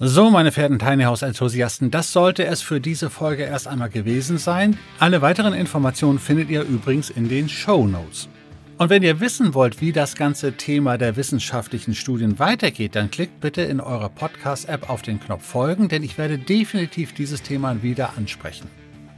So, 0.00 0.28
meine 0.28 0.50
verehrten 0.50 0.80
Tiny 0.80 1.04
House 1.04 1.22
Enthusiasten, 1.22 1.92
das 1.92 2.12
sollte 2.12 2.44
es 2.44 2.62
für 2.62 2.80
diese 2.80 3.10
Folge 3.10 3.44
erst 3.44 3.68
einmal 3.68 3.90
gewesen 3.90 4.38
sein. 4.38 4.76
Alle 4.98 5.22
weiteren 5.22 5.54
Informationen 5.54 6.18
findet 6.18 6.50
ihr 6.50 6.62
übrigens 6.62 7.10
in 7.10 7.28
den 7.28 7.48
Show 7.48 7.86
Notes. 7.86 8.28
Und 8.76 8.90
wenn 8.90 9.04
ihr 9.04 9.20
wissen 9.20 9.54
wollt, 9.54 9.80
wie 9.80 9.92
das 9.92 10.16
ganze 10.16 10.54
Thema 10.54 10.98
der 10.98 11.14
wissenschaftlichen 11.14 11.94
Studien 11.94 12.40
weitergeht, 12.40 12.96
dann 12.96 13.12
klickt 13.12 13.40
bitte 13.40 13.62
in 13.62 13.80
eurer 13.80 14.08
Podcast-App 14.08 14.90
auf 14.90 15.02
den 15.02 15.20
Knopf 15.20 15.46
Folgen, 15.46 15.88
denn 15.88 16.02
ich 16.02 16.18
werde 16.18 16.38
definitiv 16.38 17.14
dieses 17.14 17.42
Thema 17.42 17.84
wieder 17.84 18.14
ansprechen. 18.16 18.68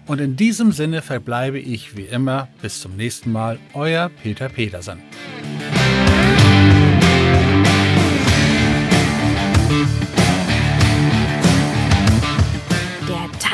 Und 0.07 0.21
in 0.21 0.37
diesem 0.37 0.73
Sinne 0.73 1.01
verbleibe 1.01 1.59
ich 1.59 1.97
wie 1.97 2.03
immer 2.05 2.49
bis 2.61 2.83
zum 2.83 2.97
nächsten 2.97 3.33
Mal, 3.33 3.59
euer 3.73 4.11
Peter 4.23 4.51
Petersen. 4.51 4.99